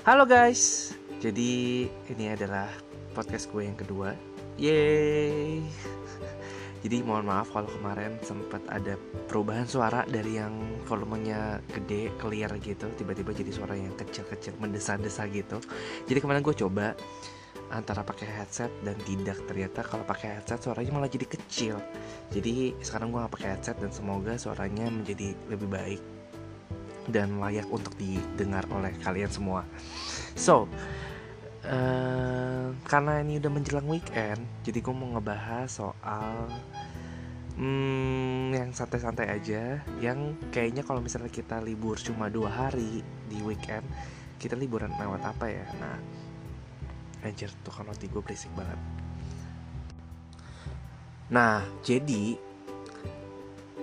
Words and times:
Halo 0.00 0.24
guys, 0.24 0.96
jadi 1.20 1.84
ini 1.84 2.24
adalah 2.32 2.72
podcast 3.12 3.52
gue 3.52 3.68
yang 3.68 3.76
kedua. 3.76 4.16
Yeay. 4.56 5.60
Jadi 6.80 7.04
mohon 7.04 7.28
maaf 7.28 7.52
kalau 7.52 7.68
kemarin 7.68 8.16
sempat 8.24 8.64
ada 8.72 8.96
perubahan 9.28 9.68
suara 9.68 10.08
dari 10.08 10.40
yang 10.40 10.56
volumenya 10.88 11.60
gede, 11.68 12.16
clear 12.16 12.48
gitu, 12.64 12.88
tiba-tiba 12.96 13.36
jadi 13.36 13.52
suara 13.52 13.76
yang 13.76 13.92
kecil-kecil, 13.92 14.56
mendesa-desa 14.56 15.28
gitu. 15.28 15.60
Jadi 16.08 16.18
kemarin 16.24 16.40
gue 16.40 16.56
coba 16.56 16.96
antara 17.68 18.00
pakai 18.00 18.24
headset 18.24 18.72
dan 18.80 18.96
tidak 19.04 19.36
ternyata 19.44 19.84
kalau 19.84 20.08
pakai 20.08 20.40
headset 20.40 20.64
suaranya 20.64 20.90
malah 20.90 21.06
jadi 21.06 21.22
kecil 21.22 21.78
jadi 22.34 22.74
sekarang 22.82 23.14
gue 23.14 23.22
gak 23.22 23.30
pakai 23.38 23.48
headset 23.54 23.78
dan 23.78 23.94
semoga 23.94 24.34
suaranya 24.34 24.90
menjadi 24.90 25.38
lebih 25.46 25.70
baik 25.70 26.02
dan 27.08 27.40
layak 27.40 27.68
untuk 27.72 27.96
didengar 27.96 28.68
oleh 28.68 28.92
kalian 29.00 29.30
semua. 29.32 29.64
So 30.36 30.68
uh, 31.64 32.72
karena 32.86 33.20
ini 33.20 33.40
udah 33.40 33.50
menjelang 33.52 33.88
weekend 33.88 34.40
jadi 34.64 34.78
gue 34.80 34.94
mau 34.94 35.16
ngebahas 35.16 35.68
soal 35.68 36.48
hmm, 37.56 38.54
yang 38.54 38.70
santai-santai 38.72 39.28
aja 39.30 39.84
yang 40.00 40.36
kayaknya 40.48 40.82
kalau 40.84 41.04
misalnya 41.04 41.32
kita 41.32 41.60
libur 41.60 42.00
cuma 42.00 42.32
dua 42.32 42.48
hari 42.48 43.04
di 43.28 43.38
weekend 43.44 43.84
kita 44.40 44.56
liburan 44.56 44.92
lewat 44.96 45.20
apa 45.20 45.46
ya? 45.52 45.66
Nah 45.76 45.96
Anjir 47.20 47.52
tuh 47.60 47.68
kan 47.68 47.84
roti 47.84 48.08
gue 48.08 48.22
berisik 48.24 48.48
banget. 48.56 48.80
Nah 51.28 51.60
jadi 51.84 52.49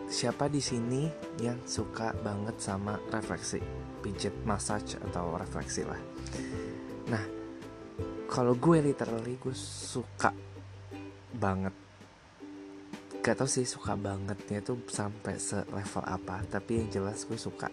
Siapa 0.08 0.48
di 0.48 0.64
sini 0.64 1.04
yang 1.44 1.68
suka 1.68 2.16
banget 2.24 2.64
sama 2.64 2.96
refleksi? 3.12 3.60
Pijit 4.00 4.32
massage 4.48 4.96
atau 5.04 5.36
refleksi 5.36 5.84
lah. 5.84 6.00
Nah 7.12 7.24
kalau 8.32 8.56
gue 8.56 8.80
literally 8.80 9.36
gue 9.36 9.52
suka 9.52 10.32
banget. 11.36 11.76
Gak 13.20 13.36
tau 13.36 13.52
sih 13.52 13.68
suka 13.68 14.00
bangetnya 14.00 14.64
tuh 14.64 14.80
sampai 14.88 15.36
se-level 15.36 16.04
apa 16.08 16.40
Tapi 16.48 16.80
yang 16.80 16.88
jelas 16.88 17.28
gue 17.28 17.36
suka. 17.36 17.68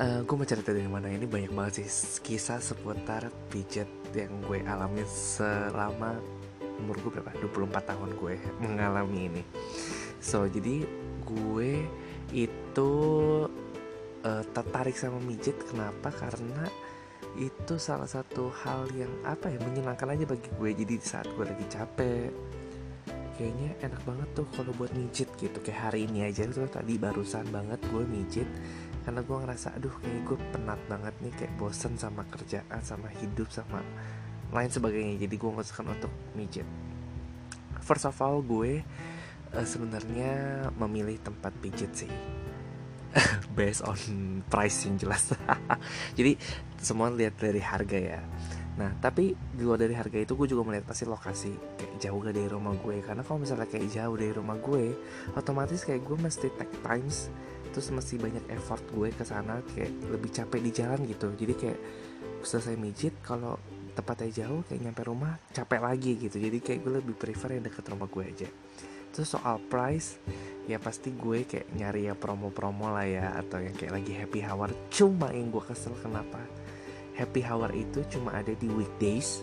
Uh, 0.00 0.24
gue 0.24 0.34
mau 0.40 0.48
cerita 0.48 0.72
dari 0.72 0.88
mana 0.88 1.12
ini 1.12 1.28
banyak 1.28 1.52
banget 1.52 1.84
sih 1.84 1.88
kisah 2.24 2.64
seputar 2.64 3.28
pijat 3.52 3.84
yang 4.16 4.32
gue 4.48 4.64
alami 4.64 5.04
selama 5.04 6.16
umur 6.80 6.96
gue 7.04 7.20
berapa? 7.20 7.36
24 7.36 7.92
tahun 7.92 8.10
gue 8.16 8.34
mengalami 8.64 9.28
ini 9.28 9.42
so 10.20 10.44
jadi 10.46 10.84
gue 11.26 11.72
itu 12.30 12.92
uh, 14.22 14.44
tertarik 14.54 14.94
sama 14.94 15.18
mijit 15.24 15.56
kenapa? 15.66 16.12
Karena 16.14 16.68
itu 17.38 17.78
salah 17.78 18.10
satu 18.10 18.50
hal 18.64 18.90
yang 18.94 19.10
apa 19.22 19.50
ya 19.50 19.58
menyenangkan 19.62 20.14
aja 20.14 20.24
bagi 20.26 20.50
gue. 20.54 20.70
Jadi 20.84 20.94
saat 21.00 21.26
gue 21.34 21.44
lagi 21.46 21.66
capek 21.66 22.30
kayaknya 23.40 23.72
enak 23.80 24.04
banget 24.04 24.28
tuh 24.36 24.46
kalau 24.52 24.72
buat 24.76 24.92
mijit 24.92 25.28
gitu. 25.40 25.58
Kayak 25.64 25.90
hari 25.90 26.04
ini 26.04 26.28
aja 26.28 26.44
tuh 26.46 26.68
tadi 26.68 27.00
barusan 27.00 27.48
banget 27.48 27.80
gue 27.88 28.04
mijit 28.04 28.48
karena 29.00 29.24
gue 29.24 29.36
ngerasa 29.40 29.80
aduh 29.80 29.94
kayak 30.04 30.22
gue 30.28 30.38
penat 30.52 30.80
banget 30.84 31.14
nih 31.24 31.32
kayak 31.32 31.52
bosen 31.56 31.96
sama 31.96 32.20
kerjaan 32.28 32.80
sama 32.84 33.08
hidup 33.16 33.48
sama 33.48 33.80
lain 34.52 34.68
sebagainya. 34.68 35.24
Jadi 35.24 35.34
gue 35.40 35.48
memutuskan 35.48 35.88
untuk 35.88 36.12
mijit 36.36 36.68
first 37.90 38.06
of 38.06 38.14
all 38.22 38.38
gue 38.44 38.84
uh, 39.54 39.66
sebenarnya 39.66 40.66
memilih 40.78 41.18
tempat 41.20 41.52
pijit 41.58 41.90
sih. 41.94 42.12
Based 43.58 43.82
on 43.82 43.98
price 44.46 44.86
yang 44.86 44.96
jelas. 44.98 45.34
Jadi 46.18 46.38
semua 46.78 47.10
lihat 47.10 47.38
dari 47.38 47.58
harga 47.58 47.98
ya. 47.98 48.22
Nah 48.78 48.94
tapi 49.02 49.34
di 49.34 49.62
luar 49.66 49.82
dari 49.82 49.98
harga 49.98 50.14
itu 50.14 50.38
gue 50.38 50.46
juga 50.46 50.62
melihat 50.70 50.94
pasti 50.94 51.04
lokasi 51.04 51.50
kayak 51.76 51.94
jauh 51.98 52.18
gak 52.22 52.34
dari 52.38 52.48
rumah 52.48 52.74
gue. 52.78 52.96
Karena 53.02 53.22
kalau 53.26 53.42
misalnya 53.42 53.66
kayak 53.66 53.90
jauh 53.90 54.14
dari 54.14 54.32
rumah 54.32 54.56
gue 54.62 54.94
Otomatis 55.34 55.82
kayak 55.82 56.06
gue 56.06 56.16
mesti 56.16 56.48
take 56.54 56.76
times 56.86 57.28
terus 57.70 57.86
mesti 57.94 58.18
banyak 58.18 58.50
effort 58.50 58.82
gue 58.90 59.14
ke 59.14 59.22
sana 59.22 59.62
kayak 59.74 59.94
lebih 60.10 60.30
capek 60.30 60.60
di 60.62 60.70
jalan 60.70 61.00
gitu. 61.10 61.34
Jadi 61.34 61.54
kayak 61.58 61.78
selesai 62.46 62.78
mijit 62.78 63.18
kalau 63.26 63.58
tempatnya 63.90 64.46
jauh 64.46 64.62
kayak 64.70 64.86
nyampe 64.86 65.02
rumah 65.02 65.34
capek 65.50 65.82
lagi 65.82 66.14
gitu. 66.14 66.38
Jadi 66.38 66.62
kayak 66.62 66.78
gue 66.86 66.92
lebih 67.02 67.14
prefer 67.18 67.58
yang 67.58 67.66
deket 67.66 67.90
rumah 67.90 68.06
gue 68.06 68.22
aja 68.22 68.48
terus 69.10 69.34
soal 69.34 69.58
price 69.70 70.18
ya 70.70 70.78
pasti 70.78 71.10
gue 71.10 71.42
kayak 71.42 71.74
nyari 71.74 72.06
ya 72.06 72.14
promo-promo 72.14 72.94
lah 72.94 73.02
ya 73.02 73.34
atau 73.42 73.58
yang 73.58 73.74
kayak 73.74 73.98
lagi 73.98 74.12
happy 74.14 74.40
hour. 74.46 74.70
Cuma 74.86 75.34
yang 75.34 75.50
gue 75.50 75.62
kesel 75.66 75.94
kenapa? 75.98 76.38
Happy 77.18 77.42
hour 77.42 77.74
itu 77.74 78.06
cuma 78.06 78.38
ada 78.38 78.54
di 78.54 78.70
weekdays 78.70 79.42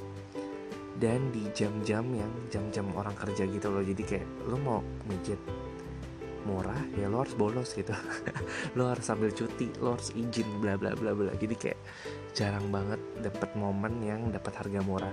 dan 0.97 1.29
di 1.35 1.45
jam-jam 1.51 2.07
yang 2.15 2.31
jam-jam 2.47 2.87
orang 2.95 3.13
kerja 3.19 3.43
gitu 3.43 3.67
loh. 3.67 3.83
Jadi 3.83 4.03
kayak 4.07 4.27
lo 4.47 4.55
mau 4.55 4.79
mijit 5.11 5.37
murah 6.47 6.79
ya 6.95 7.11
lo 7.11 7.27
harus 7.27 7.35
bolos 7.35 7.75
gitu. 7.75 7.91
Lo 8.79 8.87
harus 8.87 9.03
sambil 9.03 9.35
cuti 9.35 9.67
lo 9.83 9.99
harus 9.99 10.15
izin 10.15 10.47
bla 10.63 10.79
bla 10.79 10.95
bla 10.95 11.11
bla. 11.11 11.35
Jadi 11.35 11.55
kayak 11.59 11.79
jarang 12.31 12.71
banget 12.71 13.03
dapat 13.19 13.51
momen 13.59 13.99
yang 13.99 14.31
dapat 14.31 14.55
harga 14.55 14.79
murah. 14.79 15.11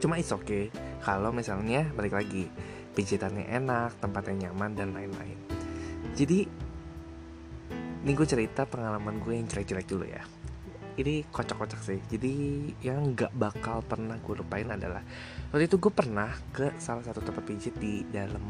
Cuma 0.00 0.16
oke 0.16 0.32
okay. 0.32 0.64
Kalau 1.04 1.28
misalnya 1.28 1.84
balik 1.92 2.16
lagi 2.16 2.48
pijitannya 2.94 3.46
enak 3.46 3.98
tempatnya 4.02 4.48
nyaman 4.48 4.70
dan 4.74 4.88
lain-lain. 4.92 5.38
Jadi 6.14 6.46
ini 8.00 8.12
gue 8.16 8.26
cerita 8.26 8.64
pengalaman 8.64 9.20
gue 9.20 9.36
yang 9.36 9.46
jelek-jelek 9.46 9.86
dulu 9.86 10.04
ya. 10.08 10.24
Ini 10.96 11.28
kocak-kocak 11.28 11.80
sih. 11.80 12.00
Jadi 12.10 12.32
yang 12.84 13.12
nggak 13.12 13.32
bakal 13.36 13.84
pernah 13.84 14.16
gue 14.16 14.34
lupain 14.40 14.66
adalah 14.68 15.04
waktu 15.52 15.68
itu 15.68 15.76
gue 15.76 15.92
pernah 15.92 16.32
ke 16.52 16.76
salah 16.80 17.04
satu 17.04 17.20
tempat 17.20 17.44
pijit 17.44 17.76
di 17.76 18.04
dalam 18.08 18.42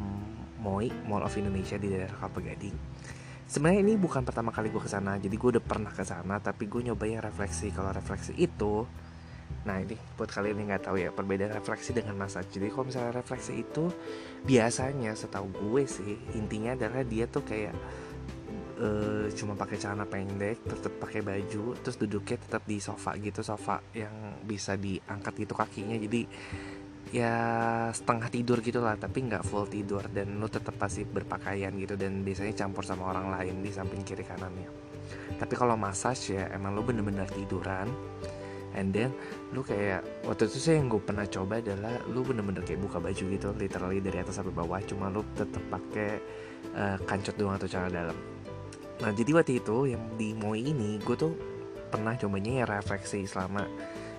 MOI 0.60 0.92
Mall 1.08 1.24
of 1.24 1.34
Indonesia 1.34 1.76
di 1.76 1.88
daerah 1.90 2.14
Kelapa 2.14 2.40
Gading. 2.40 2.76
Sebenarnya 3.50 3.82
ini 3.82 3.94
bukan 3.98 4.22
pertama 4.22 4.54
kali 4.54 4.70
gue 4.70 4.78
ke 4.78 4.86
sana 4.86 5.18
jadi 5.18 5.34
gue 5.34 5.58
udah 5.58 5.64
pernah 5.64 5.90
ke 5.90 6.06
sana 6.06 6.38
tapi 6.38 6.70
gue 6.70 6.86
nyobain 6.86 7.18
refleksi. 7.18 7.74
Kalau 7.74 7.90
refleksi 7.90 8.30
itu 8.38 8.86
nah 9.60 9.76
ini 9.76 9.92
buat 10.16 10.32
kalian 10.32 10.64
yang 10.64 10.68
nggak 10.72 10.84
tahu 10.88 10.96
ya 10.96 11.12
perbedaan 11.12 11.52
refleksi 11.52 11.92
dengan 11.92 12.16
massage 12.16 12.48
jadi 12.48 12.72
kalau 12.72 12.88
misalnya 12.88 13.12
refleksi 13.20 13.60
itu 13.60 13.92
biasanya 14.48 15.12
setahu 15.12 15.52
gue 15.52 15.84
sih 15.84 16.16
intinya 16.32 16.72
adalah 16.72 17.04
dia 17.04 17.28
tuh 17.28 17.44
kayak 17.44 17.76
uh, 18.80 19.26
cuma 19.36 19.54
pakai 19.54 19.76
celana 19.76 20.08
pendek 20.08 20.64
tetap 20.64 20.92
pakai 20.98 21.20
baju 21.20 21.76
terus 21.78 21.96
duduknya 22.00 22.40
tetap 22.40 22.62
di 22.64 22.80
sofa 22.80 23.14
gitu 23.20 23.44
sofa 23.44 23.84
yang 23.92 24.40
bisa 24.42 24.74
diangkat 24.74 25.46
gitu 25.46 25.54
kakinya. 25.54 25.96
Jadi 26.00 26.20
ya 27.10 27.34
setengah 27.90 28.30
tidur 28.30 28.62
gitu 28.62 28.78
lah 28.78 28.94
tapi 28.94 29.26
nggak 29.26 29.42
full 29.42 29.66
tidur 29.66 30.06
dan 30.14 30.38
lu 30.38 30.46
tetap 30.46 30.78
pasti 30.78 31.02
berpakaian 31.02 31.74
gitu 31.74 31.98
dan 31.98 32.22
biasanya 32.22 32.54
campur 32.54 32.86
sama 32.86 33.10
orang 33.10 33.34
lain 33.34 33.54
di 33.60 33.70
samping 33.70 34.02
kiri 34.02 34.24
kanannya. 34.24 34.70
Tapi 35.36 35.54
kalau 35.56 35.74
massage 35.74 36.36
ya 36.36 36.48
emang 36.54 36.76
lu 36.76 36.82
bener-bener 36.84 37.26
tiduran 37.28 37.90
and 38.74 38.94
then 38.94 39.10
lu 39.50 39.62
kayak 39.64 40.02
waktu 40.26 40.46
itu 40.46 40.58
sih 40.58 40.74
yang 40.78 40.86
gue 40.86 41.02
pernah 41.02 41.26
coba 41.26 41.58
adalah 41.58 41.98
lu 42.10 42.22
bener-bener 42.22 42.62
kayak 42.62 42.80
buka 42.82 42.98
baju 43.02 43.24
gitu 43.30 43.48
literally 43.58 43.98
dari 43.98 44.18
atas 44.22 44.38
sampai 44.38 44.54
bawah 44.54 44.80
cuma 44.86 45.10
lu 45.10 45.26
tetap 45.34 45.62
pakai 45.70 46.10
uh, 46.76 46.96
kancot 47.06 47.34
doang 47.34 47.58
atau 47.58 47.66
celana 47.66 47.90
dalam. 47.90 48.18
Nah 49.00 49.10
jadi 49.16 49.30
waktu 49.32 49.64
itu 49.64 49.96
yang 49.96 50.02
di 50.20 50.36
Moi 50.36 50.60
ini 50.60 51.00
gue 51.00 51.16
tuh 51.16 51.32
pernah 51.90 52.14
cobanya 52.14 52.62
ya 52.62 52.64
refleksi 52.68 53.26
selama 53.26 53.66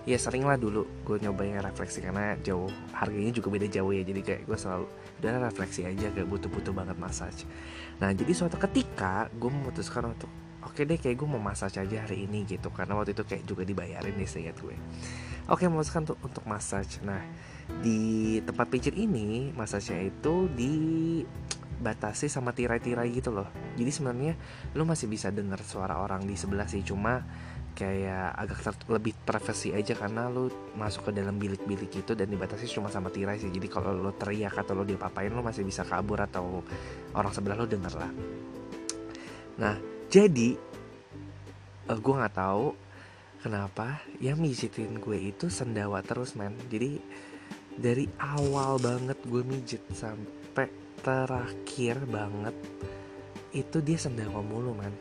ya 0.03 0.17
sering 0.17 0.49
lah 0.49 0.57
dulu 0.57 0.83
gue 1.05 1.21
nyobain 1.21 1.61
refleksi 1.61 2.01
karena 2.01 2.33
jauh 2.41 2.67
harganya 2.97 3.37
juga 3.37 3.53
beda 3.53 3.67
jauh 3.69 3.93
ya 3.93 4.01
jadi 4.01 4.21
kayak 4.25 4.41
gue 4.49 4.57
selalu 4.57 4.85
udah 5.21 5.45
refleksi 5.45 5.85
aja 5.85 6.09
gak 6.09 6.25
butuh-butuh 6.25 6.73
banget 6.73 6.97
massage. 6.97 7.45
Nah 8.01 8.09
jadi 8.09 8.33
suatu 8.33 8.57
ketika 8.57 9.29
gue 9.37 9.49
memutuskan 9.53 10.09
untuk 10.09 10.29
oke 10.65 10.81
deh 10.85 10.97
kayak 10.97 11.17
gue 11.17 11.27
mau 11.27 11.41
massage 11.41 11.81
aja 11.81 12.05
hari 12.05 12.25
ini 12.25 12.45
gitu 12.45 12.69
karena 12.71 12.97
waktu 12.97 13.13
itu 13.17 13.23
kayak 13.25 13.43
juga 13.45 13.63
dibayarin 13.65 14.15
nih 14.17 14.29
seingat 14.29 14.57
gue. 14.61 14.75
Oke 15.49 15.65
memutuskan 15.67 16.05
untuk 16.05 16.19
untuk 16.21 16.43
massage. 16.45 17.01
Nah 17.01 17.21
di 17.81 18.39
tempat 18.43 18.67
pijit 18.69 18.95
ini 18.97 19.51
massage 19.55 19.95
itu 19.97 20.47
di 20.51 20.73
batasi 21.81 22.29
sama 22.29 22.53
tirai-tirai 22.53 23.09
gitu 23.09 23.33
loh. 23.33 23.49
Jadi 23.73 23.89
sebenarnya 23.89 24.33
lu 24.77 24.85
masih 24.85 25.09
bisa 25.09 25.33
dengar 25.33 25.59
suara 25.65 25.97
orang 25.97 26.23
di 26.25 26.37
sebelah 26.37 26.69
sih 26.69 26.85
cuma 26.85 27.25
kayak 27.71 28.35
agak 28.35 28.59
ter 28.67 28.75
lebih 28.91 29.15
privasi 29.23 29.71
aja 29.71 29.95
karena 29.95 30.27
lu 30.27 30.51
masuk 30.75 31.07
ke 31.07 31.11
dalam 31.15 31.39
bilik-bilik 31.39 32.03
itu 32.03 32.11
dan 32.13 32.27
dibatasi 32.27 32.67
cuma 32.69 32.91
sama 32.93 33.09
tirai 33.09 33.41
sih. 33.41 33.49
Jadi 33.49 33.65
kalau 33.71 33.97
lu 33.97 34.11
teriak 34.13 34.53
atau 34.53 34.77
lu 34.77 34.83
diapa-apain 34.85 35.31
lu 35.31 35.41
masih 35.41 35.65
bisa 35.65 35.81
kabur 35.87 36.21
atau 36.21 36.61
orang 37.15 37.31
sebelah 37.33 37.57
lu 37.57 37.65
denger 37.67 37.93
lah 37.97 38.11
nah 39.59 39.75
jadi 40.11 40.59
uh, 41.87 41.95
eh, 41.95 41.99
gue 42.03 42.13
nggak 42.19 42.35
tahu 42.35 42.75
kenapa 43.39 44.03
yang 44.19 44.37
mijitin 44.37 44.99
gue 44.99 45.31
itu 45.31 45.47
sendawa 45.47 46.03
terus 46.03 46.35
men. 46.35 46.53
Jadi 46.67 46.99
dari 47.79 48.05
awal 48.19 48.75
banget 48.83 49.17
gue 49.23 49.41
mijit 49.47 49.79
sampai 49.95 50.67
terakhir 50.99 52.03
banget 52.05 52.53
itu 53.55 53.79
dia 53.83 53.97
sendawa 53.99 54.39
mulu 54.39 54.71
man 54.75 54.93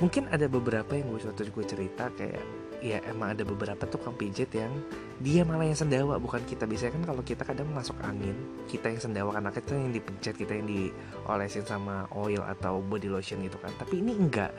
mungkin 0.00 0.28
ada 0.32 0.48
beberapa 0.48 0.96
yang 0.96 1.12
gue 1.12 1.20
suatu 1.20 1.44
gue 1.44 1.64
cerita 1.68 2.08
kayak 2.16 2.40
ya 2.80 2.98
emang 3.04 3.36
ada 3.36 3.44
beberapa 3.44 3.84
tukang 3.84 4.16
pijit 4.16 4.48
yang 4.56 4.72
dia 5.20 5.44
malah 5.44 5.68
yang 5.68 5.76
sendawa 5.76 6.16
bukan 6.16 6.40
kita. 6.48 6.64
Biasanya 6.64 6.96
kan 6.96 7.04
kalau 7.12 7.22
kita 7.22 7.42
kadang 7.44 7.68
masuk 7.70 7.96
angin 8.00 8.34
kita 8.66 8.88
yang 8.88 9.00
sendawa 9.00 9.36
karena 9.36 9.50
kita 9.52 9.76
yang 9.76 9.92
dipencet 9.92 10.34
kita 10.34 10.52
yang 10.56 10.66
diolesin 10.66 11.64
sama 11.68 12.08
oil 12.16 12.40
atau 12.40 12.80
body 12.80 13.12
lotion 13.12 13.44
gitu 13.44 13.60
kan. 13.60 13.70
Tapi 13.76 14.00
ini 14.00 14.16
enggak. 14.16 14.52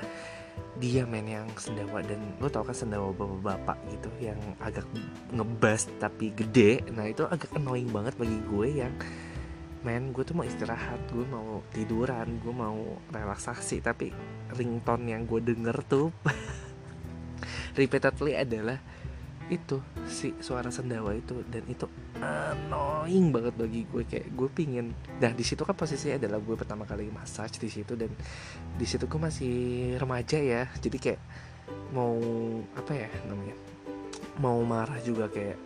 Dia 0.78 1.10
main 1.10 1.26
yang 1.26 1.50
sendawa 1.58 2.06
dan 2.06 2.22
lo 2.38 2.48
tau 2.48 2.62
kan 2.62 2.78
sendawa 2.78 3.10
bapak-bapak 3.10 3.78
gitu 3.90 4.10
yang 4.22 4.38
agak 4.62 4.86
ngebas 5.34 5.90
tapi 5.98 6.30
gede. 6.38 6.86
Nah 6.94 7.10
itu 7.10 7.26
agak 7.26 7.50
annoying 7.58 7.90
banget 7.90 8.14
bagi 8.16 8.38
gue 8.46 8.68
yang 8.86 8.94
men 9.82 10.14
gue 10.14 10.22
tuh 10.22 10.38
mau 10.38 10.46
istirahat 10.46 11.02
gue 11.10 11.26
mau 11.26 11.66
tiduran 11.74 12.38
gue 12.38 12.54
mau 12.54 13.02
relaksasi. 13.10 13.82
Tapi 13.82 14.14
ringtone 14.54 15.10
yang 15.10 15.26
gue 15.26 15.42
denger 15.42 15.78
tuh 15.90 16.14
repeatedly 17.76 18.34
adalah 18.36 18.80
itu 19.52 19.84
si 20.08 20.32
suara 20.40 20.72
sendawa 20.72 21.12
itu. 21.12 21.44
Dan 21.48 21.68
itu 21.68 21.88
annoying 22.24 23.36
banget 23.36 23.54
bagi 23.60 23.82
gue. 23.88 24.04
Kayak 24.08 24.28
gue 24.32 24.50
pingin 24.52 24.96
nah 25.20 25.32
di 25.36 25.44
situ 25.44 25.68
kan 25.68 25.76
posisinya 25.76 26.22
adalah 26.22 26.40
gue 26.40 26.56
pertama 26.56 26.88
kali 26.88 27.12
massage 27.12 27.60
di 27.60 27.68
situ. 27.68 28.00
Dan 28.00 28.12
di 28.76 28.86
situ 28.88 29.08
gue 29.08 29.20
masih 29.20 29.56
remaja 30.00 30.40
ya. 30.40 30.68
Jadi 30.80 30.98
kayak 30.98 31.22
mau 31.92 32.16
apa 32.76 32.92
ya 32.96 33.10
namanya 33.28 33.56
mau 34.40 34.60
marah 34.64 35.00
juga 35.04 35.28
kayak 35.28 35.60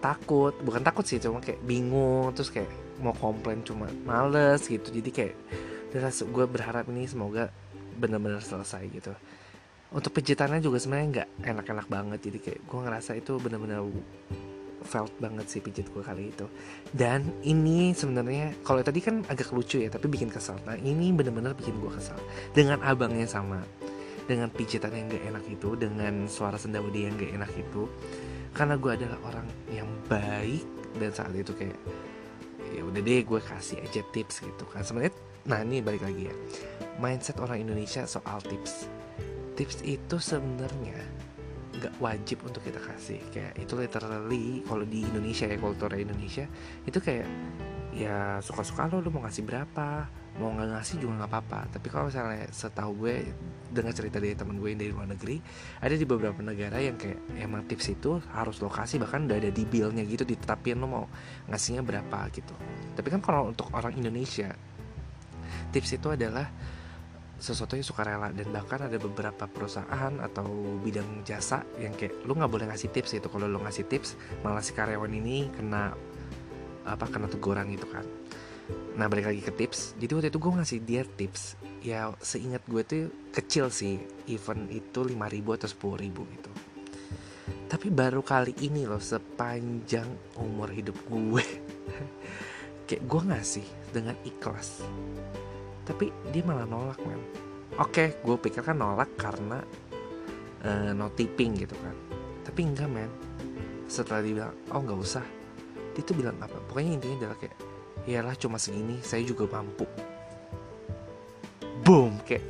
takut. 0.00 0.56
Bukan 0.64 0.80
takut 0.80 1.04
sih 1.04 1.20
cuma 1.20 1.44
kayak 1.44 1.60
bingung. 1.68 2.32
Terus 2.32 2.48
kayak 2.48 2.70
mau 3.04 3.12
komplain 3.12 3.60
cuma 3.60 3.92
males 4.08 4.64
gitu. 4.64 4.88
Jadi 4.88 5.10
kayak 5.12 5.34
gue 6.32 6.46
berharap 6.48 6.88
ini 6.88 7.04
semoga 7.04 7.52
benar-benar 7.92 8.40
selesai 8.40 8.88
gitu 8.88 9.12
untuk 9.92 10.10
pijitannya 10.16 10.64
juga 10.64 10.80
sebenarnya 10.80 11.08
nggak 11.12 11.28
enak-enak 11.44 11.86
banget. 11.88 12.18
Jadi 12.24 12.38
kayak 12.40 12.60
gue 12.64 12.80
ngerasa 12.80 13.12
itu 13.16 13.36
benar-benar 13.36 13.84
felt 14.82 15.14
banget 15.22 15.46
sih 15.46 15.62
pijit 15.62 15.86
gue 15.92 16.02
kali 16.02 16.32
itu. 16.32 16.48
Dan 16.90 17.28
ini 17.46 17.94
sebenarnya 17.94 18.56
kalau 18.66 18.82
tadi 18.82 18.98
kan 19.04 19.22
agak 19.28 19.52
lucu 19.54 19.78
ya 19.78 19.88
tapi 19.92 20.10
bikin 20.10 20.26
kesal 20.32 20.58
nah 20.66 20.74
ini 20.74 21.14
benar-benar 21.14 21.54
bikin 21.54 21.78
gue 21.78 21.92
kesal 21.94 22.18
dengan 22.50 22.82
abangnya 22.82 23.30
sama 23.30 23.62
dengan 24.26 24.50
pijitan 24.50 24.90
yang 24.94 25.06
gak 25.10 25.22
enak 25.34 25.44
itu 25.50 25.74
dengan 25.74 26.26
suara 26.30 26.54
sendawa 26.58 26.86
dia 26.90 27.10
yang 27.10 27.18
gak 27.18 27.32
enak 27.42 27.52
itu 27.58 27.86
karena 28.54 28.74
gue 28.78 28.90
adalah 28.90 29.18
orang 29.26 29.46
yang 29.70 29.88
baik 30.06 30.66
dan 30.98 31.10
saat 31.14 31.34
itu 31.34 31.54
kayak 31.54 31.78
ya 32.72 32.82
udah 32.82 33.00
deh 33.00 33.22
gue 33.22 33.40
kasih 33.40 33.78
aja 33.86 34.02
tips 34.10 34.42
gitu 34.42 34.64
kan. 34.66 34.82
Sebenarnya 34.82 35.14
nah 35.46 35.62
ini 35.62 35.78
balik 35.78 36.02
lagi 36.02 36.26
ya. 36.26 36.34
Mindset 36.98 37.38
orang 37.38 37.62
Indonesia 37.62 38.02
soal 38.04 38.42
tips 38.42 38.90
tips 39.62 39.86
itu 39.86 40.18
sebenarnya 40.18 40.98
nggak 41.78 41.94
wajib 42.02 42.42
untuk 42.42 42.66
kita 42.66 42.82
kasih. 42.82 43.22
Kayak 43.30 43.54
itu 43.62 43.78
literally 43.78 44.58
kalau 44.66 44.82
di 44.82 45.06
Indonesia 45.06 45.46
ya 45.46 45.54
kultur 45.54 45.94
Indonesia 45.94 46.50
itu 46.82 46.98
kayak 46.98 47.30
ya 47.94 48.42
suka-suka 48.42 48.90
lo 48.90 48.98
lo 48.98 49.14
mau 49.14 49.22
ngasih 49.22 49.46
berapa 49.46 50.10
mau 50.42 50.50
nggak 50.50 50.66
ngasih 50.66 50.98
juga 50.98 51.22
nggak 51.22 51.30
apa-apa. 51.30 51.60
Tapi 51.78 51.86
kalau 51.94 52.10
misalnya 52.10 52.50
setahu 52.50 53.06
gue 53.06 53.22
dengan 53.70 53.94
cerita 53.94 54.18
dari 54.18 54.34
teman 54.34 54.58
gue 54.58 54.66
yang 54.74 54.82
dari 54.82 54.90
luar 54.90 55.06
negeri 55.14 55.38
ada 55.78 55.94
di 55.94 56.06
beberapa 56.10 56.42
negara 56.42 56.82
yang 56.82 56.98
kayak 56.98 57.22
emang 57.38 57.62
tips 57.62 57.86
itu 57.94 58.18
harus 58.34 58.58
lokasi 58.58 58.98
bahkan 58.98 59.30
udah 59.30 59.38
ada 59.38 59.50
di 59.54 59.62
billnya 59.62 60.02
gitu 60.02 60.26
ditetapin 60.26 60.82
lo 60.82 60.90
mau 60.90 61.04
ngasihnya 61.46 61.86
berapa 61.86 62.18
gitu. 62.34 62.50
Tapi 62.98 63.08
kan 63.14 63.22
kalau 63.22 63.46
untuk 63.46 63.70
orang 63.70 63.94
Indonesia 63.94 64.50
tips 65.70 66.02
itu 66.02 66.10
adalah 66.10 66.50
sesuatu 67.42 67.74
yang 67.74 67.82
suka 67.82 68.06
rela. 68.06 68.30
Dan 68.30 68.54
bahkan 68.54 68.86
ada 68.86 68.94
beberapa 69.02 69.50
perusahaan 69.50 70.14
atau 70.22 70.46
bidang 70.78 71.26
jasa 71.26 71.66
yang 71.82 71.92
kayak 71.98 72.22
lu 72.22 72.38
nggak 72.38 72.48
boleh 72.48 72.66
ngasih 72.70 72.94
tips 72.94 73.18
itu 73.18 73.26
kalau 73.26 73.50
lu 73.50 73.58
ngasih 73.58 73.90
tips 73.90 74.14
malah 74.46 74.62
si 74.62 74.70
karyawan 74.70 75.10
ini 75.10 75.50
kena 75.50 75.90
apa 76.86 77.04
kena 77.10 77.26
teguran 77.26 77.66
gitu 77.74 77.90
kan. 77.90 78.06
Nah 78.94 79.10
balik 79.10 79.34
lagi 79.34 79.42
ke 79.42 79.50
tips. 79.50 79.98
Jadi 79.98 80.12
waktu 80.14 80.28
itu 80.30 80.38
gue 80.38 80.52
ngasih 80.54 80.78
dia 80.86 81.02
tips. 81.02 81.58
Ya 81.82 82.14
seingat 82.22 82.62
gue 82.70 82.82
tuh 82.86 83.10
kecil 83.34 83.74
sih. 83.74 83.98
Event 84.30 84.70
itu 84.70 85.02
5000 85.02 85.58
atau 85.58 85.98
10000 85.98 86.34
gitu. 86.38 86.52
Tapi 87.66 87.88
baru 87.88 88.22
kali 88.22 88.54
ini 88.62 88.86
loh 88.86 89.00
sepanjang 89.02 90.06
umur 90.38 90.68
hidup 90.70 90.94
gue 91.08 91.40
kayak 92.86 93.02
gue 93.08 93.22
ngasih 93.32 93.66
dengan 93.96 94.12
ikhlas 94.28 94.84
tapi 95.82 96.14
dia 96.30 96.42
malah 96.46 96.66
nolak 96.66 97.00
men. 97.02 97.20
Oke 97.80 98.20
gue 98.22 98.36
pikir 98.38 98.62
kan 98.62 98.78
nolak 98.78 99.16
karena 99.18 99.58
uh, 100.62 100.90
no 100.94 101.10
tipping 101.12 101.58
gitu 101.58 101.74
kan. 101.78 101.96
Tapi 102.46 102.60
enggak 102.62 102.90
men. 102.90 103.10
Setelah 103.90 104.20
dia 104.22 104.32
bilang 104.38 104.54
oh 104.70 104.80
nggak 104.82 104.98
usah. 104.98 105.24
Dia 105.92 106.02
tuh 106.06 106.16
bilang 106.16 106.38
apa? 106.40 106.56
Pokoknya 106.70 106.96
intinya 106.96 107.16
adalah 107.26 107.38
kayak 107.38 107.56
iyalah 108.06 108.34
cuma 108.38 108.56
segini 108.58 109.02
saya 109.02 109.22
juga 109.26 109.48
mampu. 109.50 109.84
Boom 111.82 112.22
kayak 112.22 112.46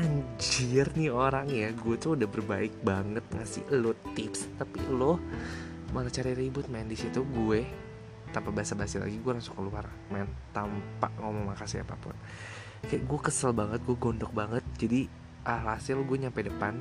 anjir 0.00 0.86
nih 0.96 1.12
orang 1.12 1.50
ya 1.50 1.68
gue 1.76 1.94
tuh 2.00 2.16
udah 2.16 2.24
berbaik 2.30 2.72
banget 2.80 3.26
ngasih 3.34 3.66
lo 3.74 3.92
tips 4.14 4.48
tapi 4.56 4.80
lo 4.88 5.20
malah 5.92 6.08
cari 6.08 6.32
ribut 6.32 6.70
men. 6.72 6.88
Di 6.88 6.96
situ 6.96 7.20
gue 7.20 7.60
tanpa 8.30 8.50
basa-basi 8.54 9.02
lagi 9.02 9.18
gue 9.18 9.32
langsung 9.32 9.58
keluar 9.58 9.86
main 10.10 10.26
tanpa 10.54 11.10
ngomong 11.18 11.54
makasih 11.54 11.82
apa 11.82 11.94
pun. 11.98 12.14
Kayak 12.86 13.02
gue 13.04 13.20
kesel 13.20 13.52
banget 13.52 13.80
gue 13.84 13.96
gondok 13.98 14.32
banget. 14.32 14.64
Jadi 14.78 15.06
alhasil 15.44 16.00
gue 16.02 16.16
nyampe 16.16 16.40
depan. 16.46 16.74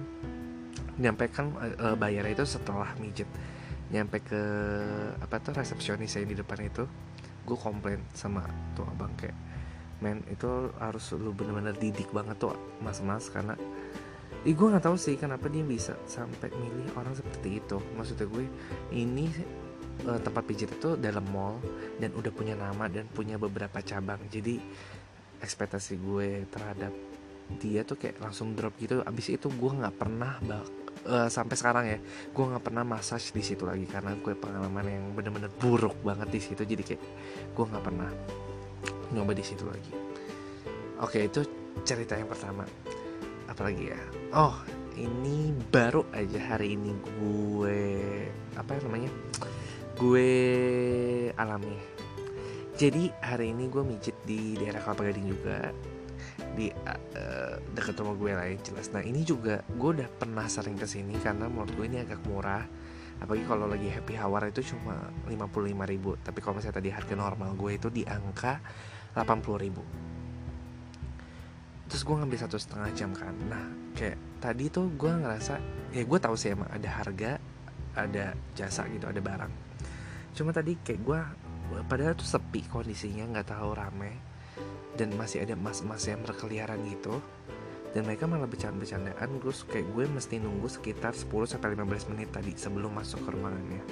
Nyampe 1.00 1.32
kan 1.32 1.54
uh, 1.56 1.96
bayarnya 1.96 2.42
itu 2.42 2.46
setelah 2.46 2.92
mijet 3.00 3.28
nyampe 3.90 4.22
ke 4.22 4.42
apa 5.18 5.42
tuh 5.42 5.58
resepsionis 5.58 6.14
saya 6.14 6.26
di 6.30 6.38
depan 6.38 6.62
itu. 6.62 6.86
Gue 7.44 7.58
komplain 7.58 8.06
sama 8.14 8.46
tuh 8.78 8.86
abang 8.86 9.12
kayak 9.18 9.36
men 10.00 10.24
itu 10.32 10.72
harus 10.80 11.12
lu 11.20 11.36
bener-bener 11.36 11.76
didik 11.76 12.08
banget 12.16 12.40
tuh 12.40 12.56
mas-mas 12.80 13.28
karena 13.28 13.60
Ih 14.48 14.56
gue 14.56 14.72
nggak 14.72 14.88
tahu 14.88 14.96
sih 14.96 15.20
kenapa 15.20 15.52
dia 15.52 15.68
bisa 15.68 16.00
sampai 16.08 16.48
milih 16.56 16.96
orang 16.96 17.12
seperti 17.12 17.60
itu. 17.60 17.76
Maksudnya 18.00 18.24
gue 18.24 18.48
ini 18.96 19.28
uh, 20.08 20.20
tempat 20.22 20.44
pijit 20.46 20.70
itu 20.72 20.96
dalam 20.96 21.26
mall 21.32 21.60
dan 22.00 22.14
udah 22.16 22.32
punya 22.32 22.56
nama 22.56 22.88
dan 22.88 23.10
punya 23.12 23.36
beberapa 23.36 23.82
cabang. 23.84 24.22
Jadi 24.32 24.60
ekspektasi 25.40 26.00
gue 26.00 26.30
terhadap 26.52 26.94
dia 27.58 27.82
tuh 27.82 27.98
kayak 27.98 28.22
langsung 28.22 28.54
drop 28.54 28.78
gitu. 28.78 29.02
Abis 29.04 29.34
itu 29.34 29.50
gue 29.50 29.72
nggak 29.74 29.96
pernah 29.98 30.38
bak 30.44 30.66
uh, 31.10 31.30
sampai 31.32 31.56
sekarang 31.56 31.86
ya 31.88 31.98
gue 32.30 32.44
nggak 32.46 32.64
pernah 32.64 32.84
massage 32.86 33.32
di 33.34 33.42
situ 33.42 33.66
lagi 33.66 33.88
karena 33.90 34.14
gue 34.20 34.34
pengalaman 34.36 34.86
yang 34.86 35.06
bener-bener 35.16 35.52
buruk 35.58 35.98
banget 36.06 36.30
di 36.30 36.40
situ. 36.40 36.62
Jadi 36.64 36.84
kayak 36.86 37.04
gue 37.56 37.66
nggak 37.66 37.84
pernah 37.84 38.10
nyoba 39.16 39.34
di 39.34 39.44
situ 39.44 39.66
lagi. 39.66 39.94
Oke 41.00 41.26
itu 41.26 41.42
cerita 41.82 42.14
yang 42.20 42.30
pertama. 42.30 42.68
Apalagi 43.50 43.84
ya? 43.90 44.02
Oh 44.36 44.54
ini 45.00 45.56
baru 45.72 46.04
aja 46.12 46.54
hari 46.54 46.76
ini 46.76 46.92
gue 46.92 47.80
apa 48.60 48.76
namanya 48.84 49.08
gue 50.00 50.32
alami. 51.36 51.76
Jadi 52.80 53.12
hari 53.20 53.52
ini 53.52 53.68
gue 53.68 53.84
mijit 53.84 54.16
di 54.24 54.56
daerah 54.56 54.80
Kelapa 54.80 55.04
Gading 55.04 55.28
juga. 55.28 55.76
Di 56.56 56.72
uh, 56.72 57.60
dekat 57.76 58.00
rumah 58.00 58.16
gue 58.16 58.32
lain 58.32 58.58
jelas. 58.64 58.88
Nah 58.96 59.04
ini 59.04 59.28
juga 59.28 59.60
gue 59.68 59.90
udah 60.00 60.08
pernah 60.08 60.48
sering 60.48 60.80
ke 60.80 60.88
sini 60.88 61.20
karena 61.20 61.52
menurut 61.52 61.76
gue 61.76 61.86
ini 61.92 62.00
agak 62.00 62.24
murah. 62.24 62.64
Apalagi 63.20 63.44
kalau 63.44 63.68
lagi 63.68 63.92
happy 63.92 64.16
hour 64.16 64.48
itu 64.48 64.72
cuma 64.72 65.12
55 65.28 65.92
ribu. 65.92 66.16
Tapi 66.24 66.40
kalau 66.40 66.56
misalnya 66.56 66.80
tadi 66.80 66.90
harga 66.96 67.16
normal 67.20 67.60
gue 67.60 67.72
itu 67.76 67.92
di 67.92 68.08
angka 68.08 68.64
80 69.20 69.60
ribu. 69.60 69.84
Terus 71.92 72.02
gue 72.08 72.16
ngambil 72.16 72.40
satu 72.40 72.56
setengah 72.56 72.90
jam 72.96 73.12
kan. 73.12 73.36
Nah 73.52 73.68
kayak 74.00 74.40
tadi 74.40 74.72
tuh 74.72 74.96
gue 74.96 75.12
ngerasa 75.12 75.60
ya 75.92 76.08
gue 76.08 76.20
tahu 76.24 76.40
sih 76.40 76.56
emang 76.56 76.72
ada 76.72 76.88
harga 76.88 77.36
ada 78.00 78.32
jasa 78.56 78.88
gitu 78.88 79.12
ada 79.12 79.20
barang 79.20 79.69
cuma 80.40 80.56
tadi 80.56 80.80
kayak 80.80 81.02
gue 81.04 81.20
padahal 81.92 82.16
tuh 82.16 82.24
sepi 82.24 82.64
kondisinya 82.72 83.28
nggak 83.36 83.52
tahu 83.52 83.76
rame. 83.76 84.16
Dan 84.96 85.16
masih 85.16 85.44
ada 85.44 85.56
mas-mas 85.60 86.08
yang 86.08 86.24
berkeliaran 86.24 86.80
gitu. 86.88 87.20
Dan 87.92 88.08
mereka 88.08 88.28
malah 88.28 88.48
bercanda-bercandaan 88.48 89.40
terus 89.40 89.68
kayak 89.68 89.88
gue 89.92 90.06
mesti 90.08 90.40
nunggu 90.40 90.72
sekitar 90.72 91.12
10 91.12 91.28
sampai 91.56 91.76
15 91.76 92.12
menit 92.16 92.30
tadi 92.32 92.56
sebelum 92.56 92.96
masuk 92.96 93.24
ke 93.24 93.30
ruangannya. 93.36 93.84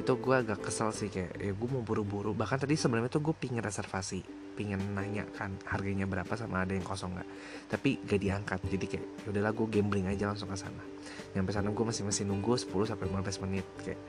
Itu 0.00 0.16
gue 0.16 0.34
agak 0.34 0.64
kesel 0.64 0.92
sih 0.96 1.12
kayak 1.12 1.36
ya 1.36 1.52
gue 1.52 1.68
mau 1.68 1.84
buru-buru. 1.84 2.32
Bahkan 2.32 2.64
tadi 2.64 2.76
sebenarnya 2.76 3.12
tuh 3.12 3.22
gue 3.24 3.34
pingin 3.36 3.60
reservasi 3.60 4.43
pingin 4.54 4.78
nanya 4.94 5.26
kan 5.34 5.50
harganya 5.66 6.06
berapa 6.06 6.30
sama 6.38 6.62
ada 6.62 6.72
yang 6.72 6.86
kosong 6.86 7.18
nggak. 7.18 7.28
Tapi 7.68 7.90
gak 8.06 8.20
diangkat 8.22 8.60
jadi 8.70 8.86
kayak 8.86 9.06
ya 9.26 9.28
udahlah 9.34 9.52
gue 9.52 9.66
gambling 9.66 10.06
aja 10.06 10.30
langsung 10.30 10.48
ke 10.48 10.56
sana. 10.56 10.82
Nyampe 11.34 11.50
sana 11.50 11.68
gue 11.74 11.84
masih 11.84 12.06
masih 12.06 12.22
nunggu 12.24 12.54
10 12.54 12.70
sampai 12.70 13.10
15 13.10 13.44
menit 13.44 13.66
kayak 13.82 14.00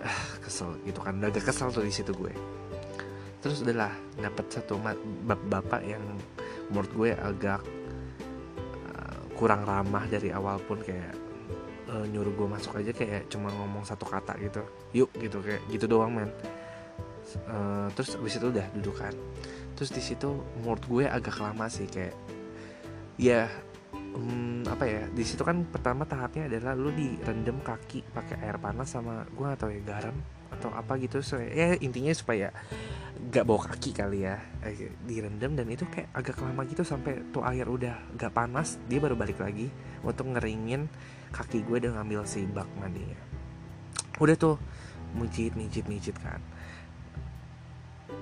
ah 0.00 0.22
kesel 0.40 0.80
gitu 0.88 1.04
kan. 1.04 1.20
Udah 1.20 1.28
agak 1.28 1.44
kesel 1.44 1.68
tuh 1.68 1.84
di 1.84 1.92
situ 1.92 2.10
gue. 2.16 2.32
Terus 3.44 3.60
udahlah 3.60 3.92
dapat 4.16 4.48
satu 4.48 4.80
bapak 5.28 5.84
yang 5.84 6.00
menurut 6.72 6.90
gue 6.96 7.10
agak 7.12 7.60
uh, 8.88 9.20
kurang 9.36 9.68
ramah 9.68 10.08
dari 10.08 10.32
awal 10.32 10.56
pun 10.64 10.80
kayak 10.80 11.12
uh, 11.92 12.08
nyuruh 12.08 12.32
gue 12.32 12.48
masuk 12.48 12.80
aja 12.80 12.96
kayak 12.96 13.28
cuma 13.28 13.52
ngomong 13.52 13.84
satu 13.84 14.08
kata 14.08 14.32
gitu. 14.40 14.64
Yuk 14.96 15.12
gitu 15.20 15.44
kayak 15.44 15.60
gitu 15.68 15.84
doang 15.84 16.16
men. 16.16 16.32
Uh, 17.48 17.88
terus 17.96 18.20
abis 18.20 18.36
itu 18.36 18.52
udah 18.52 18.68
dudukan 18.76 19.12
terus 19.74 19.90
di 19.90 20.02
situ 20.02 20.42
menurut 20.62 20.84
gue 20.86 21.04
agak 21.06 21.38
lama 21.42 21.66
sih 21.66 21.86
kayak 21.90 22.14
ya 23.18 23.50
um, 24.14 24.62
apa 24.66 24.84
ya 24.86 25.02
di 25.10 25.22
situ 25.26 25.42
kan 25.42 25.66
pertama 25.66 26.06
tahapnya 26.06 26.46
adalah 26.46 26.74
lu 26.78 26.90
direndam 26.94 27.58
kaki 27.60 28.06
pakai 28.14 28.42
air 28.42 28.58
panas 28.58 28.94
sama 28.94 29.26
gue 29.34 29.48
atau 29.50 29.68
ya 29.70 29.82
garam 29.82 30.14
atau 30.54 30.70
apa 30.70 30.94
gitu 31.02 31.18
so, 31.18 31.38
ya 31.42 31.74
intinya 31.82 32.14
supaya 32.14 32.54
gak 33.30 33.46
bawa 33.46 33.74
kaki 33.74 33.90
kali 33.90 34.26
ya 34.26 34.38
eh, 34.62 34.94
direndam 35.06 35.58
dan 35.58 35.66
itu 35.66 35.86
kayak 35.90 36.14
agak 36.14 36.38
lama 36.38 36.62
gitu 36.66 36.86
sampai 36.86 37.26
tuh 37.34 37.42
air 37.42 37.66
udah 37.66 38.14
gak 38.14 38.30
panas 38.30 38.78
dia 38.86 39.02
baru 39.02 39.18
balik 39.18 39.42
lagi 39.42 39.70
untuk 40.06 40.30
ngeringin 40.30 40.86
kaki 41.34 41.66
gue 41.66 41.82
dan 41.82 41.98
ngambil 41.98 42.22
si 42.26 42.46
bak 42.46 42.70
mandinya 42.78 43.18
udah 44.22 44.36
tuh 44.38 44.56
mijit 45.18 45.58
mijit 45.58 45.86
mijit 45.90 46.14
kan 46.22 46.38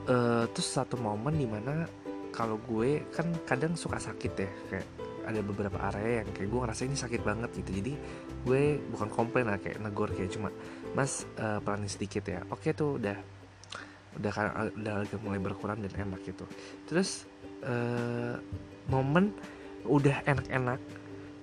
uh, 0.08 0.44
terus 0.50 0.68
satu 0.68 0.96
momen 0.98 1.36
di 1.36 1.46
mana 1.46 1.86
kalau 2.32 2.56
gue 2.64 3.04
kan 3.12 3.28
kadang 3.44 3.76
suka 3.76 4.00
sakit 4.00 4.32
ya 4.38 4.50
kayak 4.72 4.86
ada 5.22 5.38
beberapa 5.38 5.78
area 5.92 6.24
yang 6.24 6.28
kayak 6.34 6.48
gue 6.50 6.60
ngerasa 6.66 6.82
ini 6.88 6.96
sakit 6.98 7.22
banget 7.22 7.50
gitu. 7.62 7.70
Jadi 7.78 7.92
gue 8.42 8.62
bukan 8.90 9.08
komplain 9.12 9.46
lah 9.46 9.58
kayak 9.62 9.78
negor 9.78 10.10
kayak 10.10 10.34
cuma 10.34 10.50
mas 10.98 11.28
uh, 11.38 11.62
pelanin 11.62 11.86
sedikit 11.86 12.26
ya. 12.26 12.42
Oke 12.50 12.74
tuh 12.74 12.98
udah. 12.98 13.18
Udah 14.18 14.30
kan 14.34 14.46
udah 14.76 15.06
agak 15.06 15.20
mulai 15.22 15.40
berkurang 15.40 15.78
dan 15.80 15.92
enak 15.94 16.20
gitu. 16.26 16.44
Terus 16.90 17.24
uh, 17.62 18.36
momen 18.90 19.30
udah 19.86 20.22
enak-enak 20.26 20.78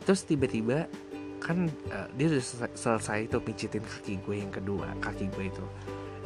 terus 0.04 0.24
tiba-tiba 0.24 0.88
kan 1.40 1.68
uh, 1.92 2.08
dia 2.16 2.32
udah 2.32 2.44
selesai, 2.44 2.72
selesai 2.76 3.20
tuh 3.32 3.42
pijitin 3.44 3.84
kaki 3.84 4.20
gue 4.24 4.36
yang 4.44 4.52
kedua 4.52 4.92
kaki 5.00 5.32
gue 5.32 5.52
itu 5.52 5.66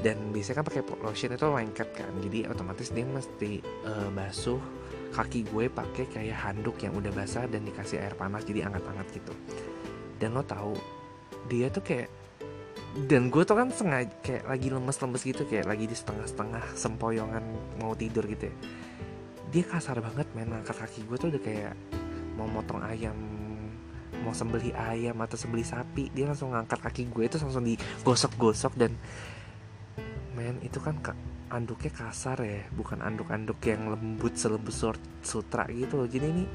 dan 0.03 0.19
biasanya 0.35 0.59
kan 0.59 0.65
pakai 0.67 0.83
lotion 0.99 1.31
itu 1.31 1.47
lengket 1.47 1.89
kan. 1.95 2.11
Jadi 2.19 2.39
otomatis 2.51 2.91
dia 2.91 3.07
mesti 3.07 3.63
uh, 3.87 4.11
basuh 4.11 4.59
kaki 5.15 5.47
gue 5.47 5.71
pakai 5.71 6.05
kayak 6.11 6.37
handuk 6.43 6.75
yang 6.83 6.91
udah 6.99 7.13
basah 7.15 7.47
dan 7.47 7.63
dikasih 7.63 8.03
air 8.03 8.13
panas 8.19 8.43
jadi 8.43 8.67
anget-anget 8.67 9.23
gitu. 9.23 9.33
Dan 10.19 10.35
lo 10.35 10.43
tahu 10.43 10.75
dia 11.47 11.71
tuh 11.71 11.81
kayak 11.81 12.11
dan 13.07 13.31
gue 13.31 13.41
tuh 13.41 13.57
kan 13.57 13.73
sengaja 13.73 14.11
kayak 14.21 14.45
lagi 14.45 14.67
lemes-lemes 14.69 15.23
gitu 15.25 15.49
kayak 15.49 15.65
lagi 15.65 15.89
di 15.89 15.95
setengah-setengah 15.97 16.77
sempoyongan 16.77 17.43
mau 17.79 17.95
tidur 17.95 18.27
gitu 18.27 18.51
ya. 18.51 18.55
Dia 19.55 19.63
kasar 19.65 20.03
banget 20.03 20.27
main 20.35 20.51
angkat 20.51 20.83
kaki 20.83 21.07
gue 21.07 21.17
tuh 21.17 21.29
udah 21.31 21.41
kayak 21.41 21.73
mau 22.35 22.49
motong 22.49 22.83
ayam 22.83 23.15
mau 24.21 24.31
sembeli 24.31 24.71
ayam 24.73 25.17
atau 25.21 25.35
sembeli 25.35 25.65
sapi. 25.65 26.09
Dia 26.13 26.29
langsung 26.29 26.53
ngangkat 26.53 26.79
kaki 26.79 27.09
gue 27.09 27.23
itu 27.27 27.37
langsung 27.41 27.65
digosok-gosok 27.65 28.73
dan 28.77 28.93
men 30.33 30.57
itu 30.65 30.81
kan 30.81 30.97
anduknya 31.53 31.93
kasar 31.93 32.41
ya 32.41 32.65
bukan 32.73 33.05
anduk-anduk 33.05 33.61
yang 33.61 33.93
lembut 33.93 34.33
selembut 34.33 34.73
sutra 35.21 35.69
gitu 35.69 36.01
loh. 36.01 36.09
Jadi 36.09 36.25
ini 36.25 36.45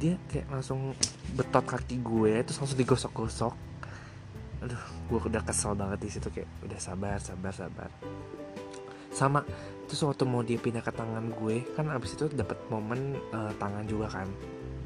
dia 0.00 0.16
kayak 0.28 0.48
langsung 0.48 0.92
betot 1.36 1.64
kaki 1.64 2.00
gue 2.00 2.44
terus 2.44 2.60
langsung 2.60 2.78
digosok-gosok. 2.80 3.54
Aduh 4.60 4.84
gue 5.08 5.18
udah 5.24 5.42
kesel 5.44 5.72
banget 5.72 5.98
di 6.04 6.10
situ 6.12 6.28
kayak 6.28 6.48
udah 6.64 6.80
sabar 6.80 7.16
sabar 7.20 7.52
sabar. 7.56 7.90
Sama 9.10 9.40
terus 9.88 10.04
waktu 10.04 10.22
mau 10.28 10.44
dia 10.44 10.60
pindah 10.60 10.84
ke 10.84 10.92
tangan 10.92 11.32
gue 11.32 11.64
kan 11.72 11.88
abis 11.90 12.14
itu 12.14 12.28
dapat 12.30 12.60
momen 12.68 13.16
uh, 13.32 13.52
tangan 13.56 13.88
juga 13.88 14.12
kan 14.12 14.28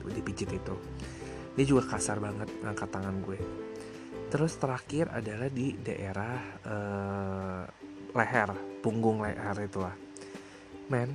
dipijit 0.07 0.55
itu. 0.55 0.75
Dia 1.55 1.67
juga 1.67 1.91
kasar 1.91 2.23
banget 2.23 2.51
ngangkat 2.63 2.89
tangan 2.91 3.19
gue. 3.23 3.39
Terus 4.31 4.59
terakhir 4.59 5.15
adalah 5.15 5.47
di 5.47 5.79
daerah 5.79 6.35
uh, 6.67 7.63
leher 8.15 8.51
punggung 8.79 9.21
leher 9.21 9.57
itulah. 9.59 9.95
Men 10.87 11.11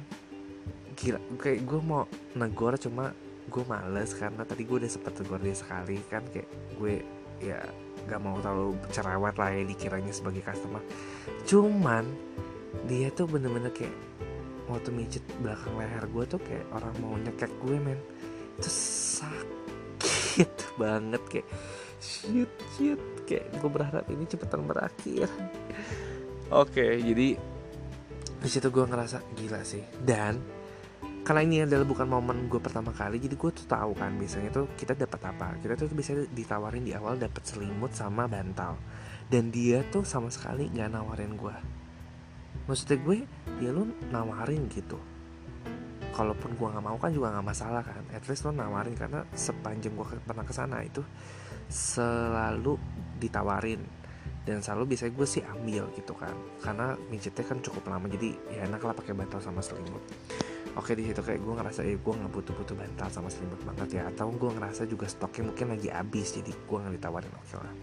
gila 1.00 1.20
kayak 1.39 1.63
gue 1.63 1.79
mau 1.79 2.03
negor 2.36 2.75
cuma 2.75 3.15
gue 3.50 3.63
males 3.65 4.12
karena 4.13 4.44
tadi 4.44 4.68
gue 4.68 4.77
udah 4.84 4.91
sempet 4.91 5.15
negor 5.24 5.39
dia 5.41 5.56
sekali 5.56 5.98
kan 6.12 6.22
kayak 6.29 6.50
gue 6.75 7.01
ya 7.39 7.63
gak 8.06 8.20
mau 8.20 8.36
terlalu 8.44 8.75
cerewet 8.91 9.36
lah 9.39 9.50
ya 9.56 9.63
dikiranya 9.63 10.12
sebagai 10.12 10.44
customer. 10.44 10.84
Cuman 11.48 12.03
dia 12.86 13.10
tuh 13.15 13.25
bener-bener 13.25 13.72
kayak 13.72 13.96
waktu 14.70 14.94
mijit 14.94 15.24
belakang 15.41 15.74
leher 15.79 16.03
gue 16.12 16.24
tuh 16.27 16.41
kayak 16.44 16.68
orang 16.75 16.94
mau 17.00 17.15
nyekek 17.15 17.51
gue 17.63 17.77
men. 17.79 18.00
Itu 18.60 18.70
sakit 19.24 20.51
banget 20.75 21.24
kayak 21.32 21.48
shit 22.03 22.51
shit 22.75 23.00
kayak 23.24 23.48
gue 23.56 23.70
berharap 23.72 24.03
ini 24.12 24.27
cepetan 24.27 24.68
berakhir 24.68 25.32
oke 26.50 26.86
jadi 27.01 27.27
di 28.39 28.50
situ 28.50 28.68
gue 28.72 28.86
ngerasa 28.88 29.36
gila 29.36 29.62
sih. 29.65 29.84
Dan 30.00 30.39
karena 31.27 31.41
ini 31.46 31.62
adalah 31.62 31.86
bukan 31.86 32.08
momen 32.08 32.48
gue 32.48 32.58
pertama 32.63 32.96
kali 32.96 33.20
jadi 33.20 33.36
gue 33.36 33.51
tuh 33.51 33.68
tahu 33.68 33.94
kan 33.94 34.15
biasanya 34.15 34.50
tuh 34.50 34.65
kita 34.79 34.96
dapat 34.96 35.22
apa. 35.29 35.60
Kita 35.60 35.75
tuh 35.75 35.91
bisa 35.91 36.15
ditawarin 36.32 36.88
di 36.88 36.96
awal 36.96 37.20
dapat 37.20 37.44
selimut 37.44 37.91
sama 37.91 38.25
bantal. 38.25 38.79
Dan 39.29 39.53
dia 39.53 39.86
tuh 39.94 40.01
sama 40.01 40.34
sekali 40.34 40.72
nggak 40.74 40.89
nawarin 40.89 41.38
gue 41.38 41.79
maksudnya 42.70 43.01
gue 43.01 43.18
ya 43.58 43.74
lu 43.74 43.89
nawarin 44.13 44.70
gitu. 44.70 45.01
Kalaupun 46.13 46.53
gue 46.53 46.68
nggak 46.70 46.86
mau 46.86 46.98
kan 47.01 47.10
juga 47.10 47.34
nggak 47.34 47.48
masalah 47.50 47.82
kan. 47.82 48.06
At 48.13 48.29
least 48.29 48.46
lo 48.46 48.53
nawarin 48.53 48.94
karena 48.94 49.25
sepanjang 49.34 49.98
gue 49.98 50.06
pernah 50.22 50.46
ke 50.46 50.53
sana 50.53 50.86
itu 50.86 51.01
selalu 51.65 52.77
ditawarin 53.18 53.82
dan 54.47 54.65
selalu 54.65 54.97
bisa 54.97 55.05
gue 55.11 55.27
sih 55.27 55.45
ambil 55.45 55.91
gitu 55.93 56.17
kan. 56.17 56.33
Karena 56.63 56.97
mijitnya 57.13 57.45
kan 57.45 57.61
cukup 57.61 57.85
lama 57.91 58.09
jadi 58.09 58.33
ya 58.49 58.65
enak 58.65 58.81
lah 58.81 58.95
pakai 58.97 59.13
bantal 59.13 59.38
sama 59.43 59.61
selimut. 59.61 60.01
Oke 60.77 60.97
di 60.97 61.05
situ 61.05 61.21
kayak 61.21 61.41
gue 61.41 61.53
ngerasa 61.53 61.81
ya 61.85 61.97
gue 61.97 62.13
nggak 62.13 62.31
butuh 62.33 62.53
butuh 62.57 62.75
bantal 62.77 63.07
sama 63.13 63.29
selimut 63.29 63.61
banget 63.61 64.01
ya. 64.01 64.09
Atau 64.09 64.33
gue 64.33 64.49
ngerasa 64.49 64.89
juga 64.89 65.05
stoknya 65.05 65.53
mungkin 65.53 65.67
lagi 65.75 65.89
habis 65.93 66.33
jadi 66.33 66.49
gue 66.49 66.77
nggak 66.81 66.93
ditawarin 66.97 67.33
oke 67.35 67.55
lah. 67.61 67.75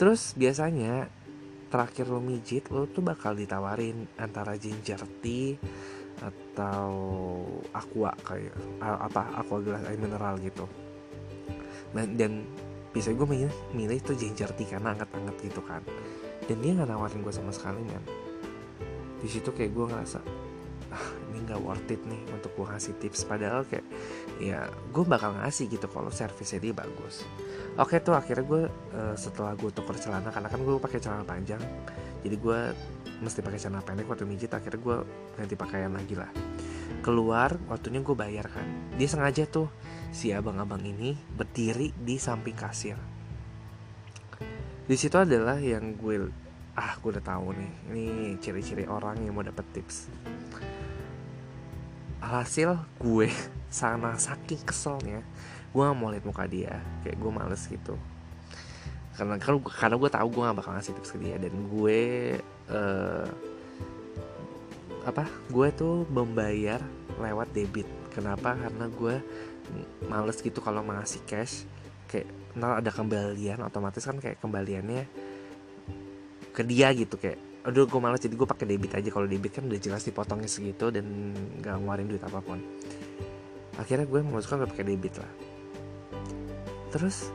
Terus 0.00 0.32
biasanya 0.32 1.12
terakhir 1.68 2.08
lo 2.08 2.20
mijit 2.20 2.68
lo 2.68 2.84
tuh 2.88 3.04
bakal 3.04 3.32
ditawarin 3.32 4.04
antara 4.20 4.56
ginger 4.60 5.00
tea 5.24 5.56
atau 6.20 6.92
aqua 7.72 8.12
kayak 8.22 8.52
apa 8.80 9.40
aqua 9.40 9.58
gelas 9.64 9.82
air 9.88 9.98
mineral 9.98 10.36
gitu. 10.40 10.68
Dan, 11.92 12.16
dan 12.16 12.32
bisa 12.92 13.10
gue 13.10 13.26
milih 13.26 13.52
milih 13.72 13.98
tuh 14.04 14.14
ginger 14.14 14.52
tea 14.52 14.68
karena 14.68 14.92
anget-anget 14.92 15.36
gitu 15.42 15.60
kan. 15.64 15.82
Dan 16.46 16.60
dia 16.60 16.72
nggak 16.76 16.88
nawarin 16.92 17.20
gue 17.24 17.34
sama 17.34 17.50
sekali 17.50 17.80
men. 17.82 18.04
Di 19.18 19.28
situ 19.28 19.50
kayak 19.50 19.72
gue 19.72 19.86
ngerasa 19.88 20.20
ah 20.92 21.08
ini 21.32 21.48
nggak 21.48 21.60
worth 21.64 21.88
it 21.88 22.04
nih 22.04 22.20
untuk 22.36 22.52
gue 22.52 22.66
ngasih 22.68 22.94
tips. 23.00 23.24
Padahal 23.24 23.64
kayak 23.64 23.86
ya 24.38 24.68
gue 24.68 25.04
bakal 25.08 25.32
ngasih 25.40 25.72
gitu 25.72 25.88
kalau 25.88 26.12
servisnya 26.12 26.60
dia 26.60 26.74
bagus. 26.76 27.24
Oke 27.80 27.96
tuh 28.04 28.12
akhirnya 28.12 28.44
gue 28.44 28.62
uh, 28.68 29.16
setelah 29.16 29.56
gue 29.56 29.72
tuker 29.72 29.96
celana 29.96 30.28
karena 30.28 30.48
kan 30.52 30.60
gue 30.60 30.76
pakai 30.76 31.00
celana 31.00 31.24
panjang 31.24 31.62
jadi 32.22 32.36
gue 32.38 32.60
mesti 33.22 33.40
pakai 33.42 33.58
celana 33.58 33.82
pendek 33.82 34.06
waktu 34.06 34.26
mijit 34.26 34.50
akhirnya 34.54 34.80
gue 34.82 34.96
ganti 35.38 35.54
pakaian 35.58 35.90
lagi 35.90 36.14
lah 36.14 36.30
keluar 37.02 37.58
waktunya 37.66 38.00
gue 38.00 38.16
bayar 38.16 38.46
kan. 38.48 38.66
Dia 38.96 39.08
sengaja 39.10 39.44
tuh 39.48 39.68
si 40.12 40.30
abang-abang 40.30 40.80
ini 40.84 41.16
berdiri 41.16 41.90
di 41.96 42.20
samping 42.20 42.54
kasir. 42.54 42.96
Di 44.82 44.96
situ 44.98 45.16
adalah 45.16 45.56
yang 45.62 45.96
gue 45.96 46.28
ah 46.76 46.96
gue 47.00 47.10
udah 47.12 47.24
tahu 47.24 47.56
nih. 47.56 47.72
Ini 47.90 48.04
ciri-ciri 48.38 48.84
orang 48.86 49.20
yang 49.24 49.34
mau 49.34 49.44
dapet 49.46 49.64
tips. 49.72 50.12
Alhasil 52.22 52.78
gue 53.02 53.28
sana 53.72 54.14
saking 54.20 54.62
keselnya 54.62 55.24
gue 55.72 55.80
gak 55.80 55.96
mau 55.96 56.12
lihat 56.12 56.24
muka 56.28 56.44
dia. 56.44 56.84
Kayak 57.00 57.16
gue 57.18 57.30
males 57.32 57.62
gitu. 57.64 57.96
Karena 59.16 59.40
karena 59.40 59.96
gue 59.96 60.10
tahu 60.12 60.26
gue 60.28 60.42
gak 60.44 60.56
bakal 60.60 60.72
ngasih 60.76 60.92
tips 61.00 61.10
ke 61.16 61.18
dia. 61.24 61.36
Dan 61.40 61.72
gue 61.72 62.00
uh, 62.68 63.26
apa 65.02 65.26
gue 65.50 65.68
tuh 65.74 66.06
membayar 66.08 66.82
lewat 67.18 67.50
debit. 67.54 67.88
Kenapa? 68.12 68.54
Karena 68.54 68.86
gue 68.86 69.14
males 70.06 70.38
gitu 70.38 70.58
kalau 70.62 70.84
ngasih 70.86 71.22
cash. 71.26 71.66
Kayak 72.06 72.28
ntar 72.52 72.84
ada 72.84 72.90
kembalian 72.92 73.64
otomatis 73.64 74.04
kan 74.04 74.20
kayak 74.20 74.38
kembaliannya 74.38 75.08
ke 76.52 76.62
dia 76.62 76.92
gitu. 76.94 77.18
Kayak 77.18 77.40
aduh 77.62 77.86
gue 77.86 78.00
males 78.02 78.20
jadi 78.22 78.34
gue 78.34 78.48
pakai 78.48 78.66
debit 78.68 78.92
aja. 78.94 79.08
Kalau 79.10 79.26
debit 79.26 79.52
kan 79.54 79.66
udah 79.66 79.80
jelas 79.80 80.02
dipotongnya 80.06 80.50
segitu 80.50 80.92
dan 80.92 81.34
gak 81.62 81.78
ngeluarin 81.78 82.06
duit 82.06 82.22
apa 82.22 82.38
pun. 82.38 82.58
Akhirnya 83.80 84.06
gue 84.06 84.20
memutuskan 84.20 84.62
gue 84.62 84.70
pakai 84.70 84.86
debit 84.86 85.14
lah. 85.18 85.32
Terus 86.92 87.32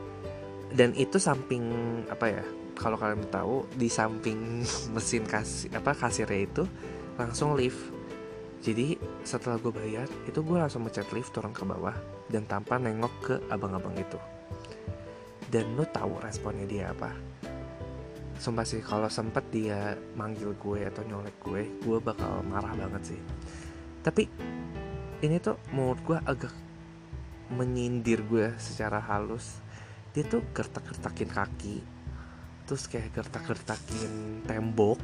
dan 0.72 0.92
itu 0.94 1.16
samping 1.16 1.64
apa 2.12 2.26
ya 2.28 2.44
kalau 2.78 2.94
kalian 2.94 3.26
tahu 3.32 3.66
di 3.74 3.90
samping 3.90 4.62
mesin 4.94 5.26
kasir 5.26 5.72
apa 5.74 5.96
kasirnya 5.96 6.40
itu 6.46 6.62
langsung 7.18 7.58
lift. 7.58 7.90
Jadi 8.62 8.98
setelah 9.26 9.58
gue 9.58 9.70
bayar 9.74 10.06
itu 10.26 10.38
gue 10.42 10.56
langsung 10.58 10.86
mencet 10.86 11.10
lift 11.10 11.34
turun 11.34 11.50
ke 11.50 11.62
bawah 11.66 11.94
dan 12.30 12.46
tanpa 12.46 12.78
nengok 12.78 13.14
ke 13.22 13.34
abang-abang 13.50 13.94
itu. 13.98 14.18
Dan 15.50 15.74
lo 15.74 15.84
tahu 15.90 16.22
responnya 16.22 16.64
dia 16.64 16.94
apa? 16.94 17.10
Sumpah 18.38 18.62
sih 18.62 18.78
kalau 18.78 19.10
sempet 19.10 19.50
dia 19.50 19.98
manggil 20.14 20.54
gue 20.54 20.86
atau 20.86 21.02
nyolek 21.02 21.36
gue 21.42 21.62
gue 21.82 21.98
bakal 21.98 22.46
marah 22.46 22.74
banget 22.78 23.14
sih. 23.14 23.20
Tapi 24.02 24.30
ini 25.26 25.36
tuh 25.42 25.58
menurut 25.74 25.98
gue 26.06 26.18
agak 26.22 26.54
menyindir 27.50 28.22
gue 28.26 28.54
secara 28.62 29.02
halus. 29.02 29.58
Dia 30.14 30.22
tuh 30.22 30.42
gertak-gertakin 30.54 31.30
kaki 31.30 31.98
terus 32.68 32.84
kayak 32.84 33.16
gertak-gertakin 33.16 34.44
tembok 34.44 35.00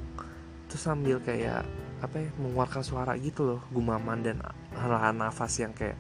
terus 0.69 0.85
sambil 0.85 1.17
kayak 1.25 1.65
apa 2.05 2.21
ya 2.21 2.31
mengeluarkan 2.37 2.83
suara 2.85 3.13
gitu 3.17 3.43
loh 3.45 3.61
gumaman 3.73 4.21
dan 4.21 4.37
halahan 4.77 5.17
nafas 5.17 5.57
yang 5.61 5.73
kayak 5.73 5.97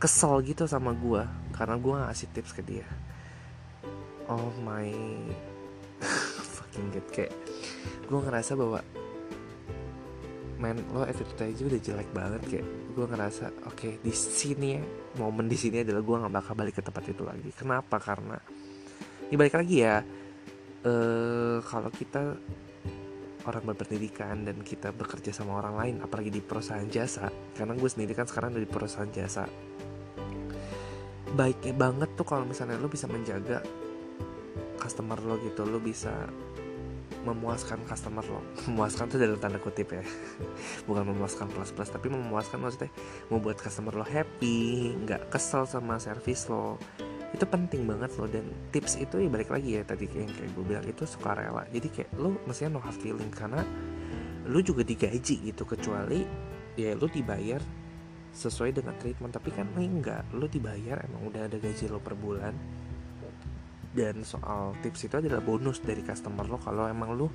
kesel 0.00 0.40
gitu 0.42 0.64
sama 0.64 0.96
gue 0.96 1.22
karena 1.54 1.76
gue 1.76 1.94
ngasih 1.94 2.28
tips 2.32 2.56
ke 2.56 2.62
dia. 2.64 2.88
Oh 4.26 4.50
my 4.64 4.88
fucking 6.56 6.88
god 6.90 7.06
kayak 7.12 7.32
gue 8.08 8.18
ngerasa 8.18 8.56
bahwa 8.56 8.80
men 10.60 10.76
lo 10.92 11.08
attitude 11.08 11.40
aja 11.40 11.62
udah 11.64 11.80
jelek 11.80 12.08
banget 12.12 12.42
kayak 12.44 12.66
gue 12.92 13.06
ngerasa 13.08 13.48
oke 13.64 13.76
okay, 13.76 13.92
di 14.04 14.12
sini 14.12 14.76
ya 14.76 14.82
momen 15.16 15.48
di 15.48 15.56
sini 15.56 15.80
adalah 15.80 16.04
gue 16.04 16.16
nggak 16.20 16.34
bakal 16.36 16.52
balik 16.52 16.74
ke 16.76 16.82
tempat 16.84 17.04
itu 17.08 17.22
lagi. 17.24 17.50
Kenapa? 17.56 17.96
Karena 17.96 18.36
ini 19.30 19.34
balik 19.38 19.56
lagi 19.56 19.76
ya 19.80 20.04
uh, 20.84 21.58
kalau 21.64 21.90
kita 21.92 22.36
orang 23.48 23.62
berpendidikan 23.72 24.44
dan 24.44 24.60
kita 24.60 24.92
bekerja 24.92 25.32
sama 25.32 25.56
orang 25.60 25.74
lain 25.78 25.94
apalagi 26.04 26.28
di 26.28 26.42
perusahaan 26.44 26.84
jasa. 26.88 27.32
Karena 27.56 27.72
gue 27.72 27.88
sendiri 27.88 28.12
kan 28.12 28.28
sekarang 28.28 28.52
dari 28.52 28.68
perusahaan 28.68 29.08
jasa. 29.08 29.48
Baiknya 31.30 31.72
banget 31.72 32.10
tuh 32.18 32.26
kalau 32.26 32.44
misalnya 32.44 32.76
lo 32.76 32.90
bisa 32.90 33.06
menjaga 33.06 33.62
customer 34.76 35.20
lo 35.22 35.38
gitu 35.40 35.62
lo 35.62 35.78
bisa 35.78 36.12
memuaskan 37.24 37.84
customer 37.84 38.24
lo. 38.26 38.40
Memuaskan 38.68 39.08
tuh 39.08 39.20
dalam 39.20 39.38
tanda 39.40 39.60
kutip 39.60 39.92
ya. 39.92 40.04
Bukan 40.88 41.04
memuaskan 41.08 41.48
plus 41.52 41.72
plus 41.72 41.88
tapi 41.88 42.12
memuaskan 42.12 42.60
maksudnya 42.60 42.90
membuat 43.28 43.60
customer 43.60 43.94
lo 43.94 44.04
happy 44.04 44.92
nggak 45.06 45.32
kesel 45.32 45.64
sama 45.64 45.96
service 46.00 46.48
lo 46.48 46.80
itu 47.30 47.44
penting 47.46 47.86
banget 47.86 48.10
loh 48.18 48.26
dan 48.26 48.42
tips 48.74 48.98
itu 48.98 49.22
ya 49.22 49.28
balik 49.30 49.54
lagi 49.54 49.78
ya 49.78 49.82
tadi 49.86 50.10
kayak 50.10 50.34
kayak 50.34 50.50
gue 50.50 50.64
bilang 50.66 50.86
itu 50.86 51.06
suka 51.06 51.38
rela 51.38 51.62
jadi 51.70 51.86
kayak 51.86 52.10
lo 52.18 52.34
mestinya 52.42 52.76
no 52.76 52.80
hard 52.82 52.98
feeling 52.98 53.30
karena 53.30 53.62
lo 54.50 54.58
juga 54.58 54.82
digaji 54.82 55.46
gitu 55.46 55.62
kecuali 55.62 56.26
ya 56.74 56.98
lo 56.98 57.06
dibayar 57.06 57.62
sesuai 58.30 58.70
dengan 58.74 58.94
treatment. 58.98 59.34
Tapi 59.34 59.50
kan 59.50 59.66
enggak 59.74 60.30
lo 60.34 60.46
dibayar 60.46 61.02
emang 61.06 61.30
udah 61.30 61.46
ada 61.50 61.56
gaji 61.58 61.90
lo 61.90 61.98
per 61.98 62.14
bulan. 62.14 62.54
Dan 63.90 64.22
soal 64.22 64.78
tips 64.86 65.10
itu 65.10 65.14
adalah 65.18 65.42
bonus 65.42 65.82
dari 65.82 66.02
customer 66.06 66.46
lo 66.46 66.58
kalau 66.62 66.86
emang 66.86 67.10
lo 67.18 67.26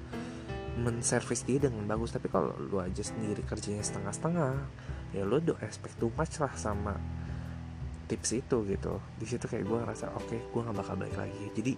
menservis 0.79 1.43
dia 1.43 1.59
dengan 1.59 1.83
bagus. 1.87 2.15
Tapi 2.15 2.31
kalau 2.31 2.55
lo 2.55 2.79
aja 2.79 3.03
sendiri 3.03 3.43
kerjanya 3.43 3.83
setengah-setengah 3.83 4.53
ya 5.15 5.23
lo 5.23 5.39
do 5.39 5.55
expect 5.63 5.99
too 5.99 6.11
much 6.15 6.39
lah 6.39 6.51
sama 6.55 6.95
tips 8.05 8.29
itu 8.37 8.57
gitu. 8.69 9.01
Di 9.17 9.25
situ 9.25 9.45
kayak 9.45 9.65
gue 9.65 9.77
ngerasa 9.81 10.13
oke 10.15 10.25
okay, 10.29 10.39
gue 10.39 10.61
nggak 10.61 10.77
bakal 10.77 10.95
balik 10.97 11.17
lagi. 11.17 11.45
Jadi 11.53 11.73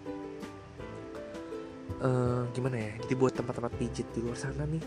uh, 2.04 2.44
gimana 2.52 2.78
ya? 2.78 2.94
Jadi 3.08 3.14
buat 3.16 3.34
tempat-tempat 3.34 3.74
pijit 3.80 4.08
di 4.12 4.20
luar 4.22 4.38
sana 4.38 4.64
nih 4.68 4.84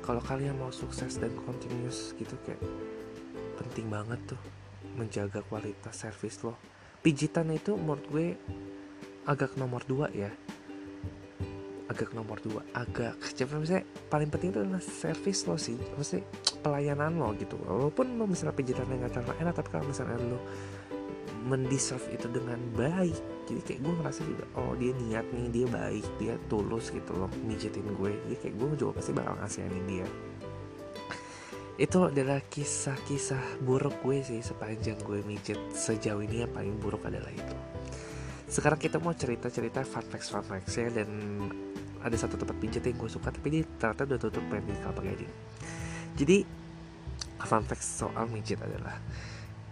kalau 0.00 0.24
kalian 0.24 0.56
mau 0.56 0.72
sukses 0.72 1.20
dan 1.20 1.34
continuous 1.44 2.16
gitu 2.16 2.32
kayak 2.48 2.62
penting 3.60 3.92
banget 3.92 4.16
tuh 4.24 4.40
menjaga 4.96 5.44
kualitas 5.46 5.94
service 5.94 6.40
lo. 6.46 6.56
Pijitan 7.04 7.52
itu 7.54 7.78
menurut 7.78 8.04
gue 8.10 8.26
agak 9.28 9.54
nomor 9.60 9.84
dua 9.84 10.08
ya 10.10 10.32
agak 11.88 12.12
nomor 12.12 12.36
dua 12.44 12.60
agak 12.76 13.16
coba 13.32 13.64
misalnya 13.64 13.84
paling 14.12 14.28
penting 14.28 14.52
itu 14.52 14.60
adalah 14.60 14.84
service 14.84 15.48
lo 15.48 15.56
sih 15.56 15.76
maksudnya 15.96 16.24
pelayanan 16.60 17.16
lo 17.16 17.32
gitu. 17.36 17.56
Walaupun 17.64 18.20
lo 18.20 18.28
misalnya 18.28 18.54
pijitannya 18.56 19.00
nggak 19.00 19.12
terlalu 19.16 19.34
enak 19.40 19.54
tapi 19.56 19.68
kalau 19.72 19.84
misalnya 19.88 20.16
lo 20.20 20.38
mendeserve 21.48 22.04
itu 22.12 22.28
dengan 22.28 22.60
baik 22.76 23.16
jadi 23.48 23.60
kayak 23.64 23.80
gue 23.80 23.94
ngerasa 24.04 24.20
juga 24.28 24.44
oh 24.60 24.76
dia 24.76 24.92
niat 24.92 25.26
nih 25.32 25.46
dia 25.48 25.66
baik 25.72 26.04
dia 26.20 26.34
tulus 26.52 26.92
gitu 26.92 27.08
loh 27.16 27.30
mijitin 27.48 27.88
gue 27.96 28.12
jadi 28.28 28.36
kayak 28.36 28.54
gue 28.60 28.68
juga 28.76 28.92
pasti 29.00 29.10
bakal 29.16 29.34
ngasihin 29.40 29.86
dia. 29.88 30.08
Itu 31.78 32.10
adalah 32.10 32.42
kisah-kisah 32.42 33.62
buruk 33.62 34.02
gue 34.02 34.18
sih 34.20 34.42
sepanjang 34.42 34.98
gue 34.98 35.22
mijit 35.22 35.56
sejauh 35.70 36.20
ini 36.26 36.42
yang 36.42 36.50
paling 36.50 36.74
buruk 36.76 37.06
adalah 37.06 37.30
itu. 37.30 37.54
Sekarang 38.50 38.82
kita 38.82 38.98
mau 38.98 39.14
cerita-cerita 39.14 39.86
fun 39.86 40.02
facts 40.08 40.32
fun 40.34 40.42
facts 40.42 40.74
ya 40.74 40.90
dan 40.90 41.06
ada 42.02 42.16
satu 42.16 42.38
tempat 42.38 42.56
pijat 42.58 42.82
yang 42.86 42.96
gue 42.98 43.10
suka 43.10 43.32
tapi 43.34 43.48
dia 43.50 43.62
ternyata 43.78 44.06
udah 44.08 44.18
tutup 44.18 44.44
main 44.46 44.62
di 44.62 44.74
Kelapa 44.78 45.02
Gading 45.02 45.32
jadi 46.18 46.36
fun 47.42 47.64
fact 47.64 47.84
soal 47.84 48.26
mijit 48.30 48.58
adalah 48.58 48.98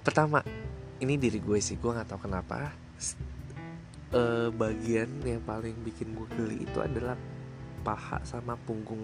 pertama 0.02 0.42
ini 1.02 1.18
diri 1.20 1.42
gue 1.42 1.58
sih 1.58 1.76
gue 1.76 1.90
nggak 1.90 2.08
tahu 2.08 2.30
kenapa 2.30 2.72
uh, 4.14 4.48
bagian 4.54 5.08
yang 5.24 5.42
paling 5.42 5.74
bikin 5.82 6.14
gue 6.14 6.28
geli 6.36 6.56
itu 6.64 6.78
adalah 6.78 7.16
paha 7.82 8.18
sama 8.26 8.58
punggung 8.66 8.98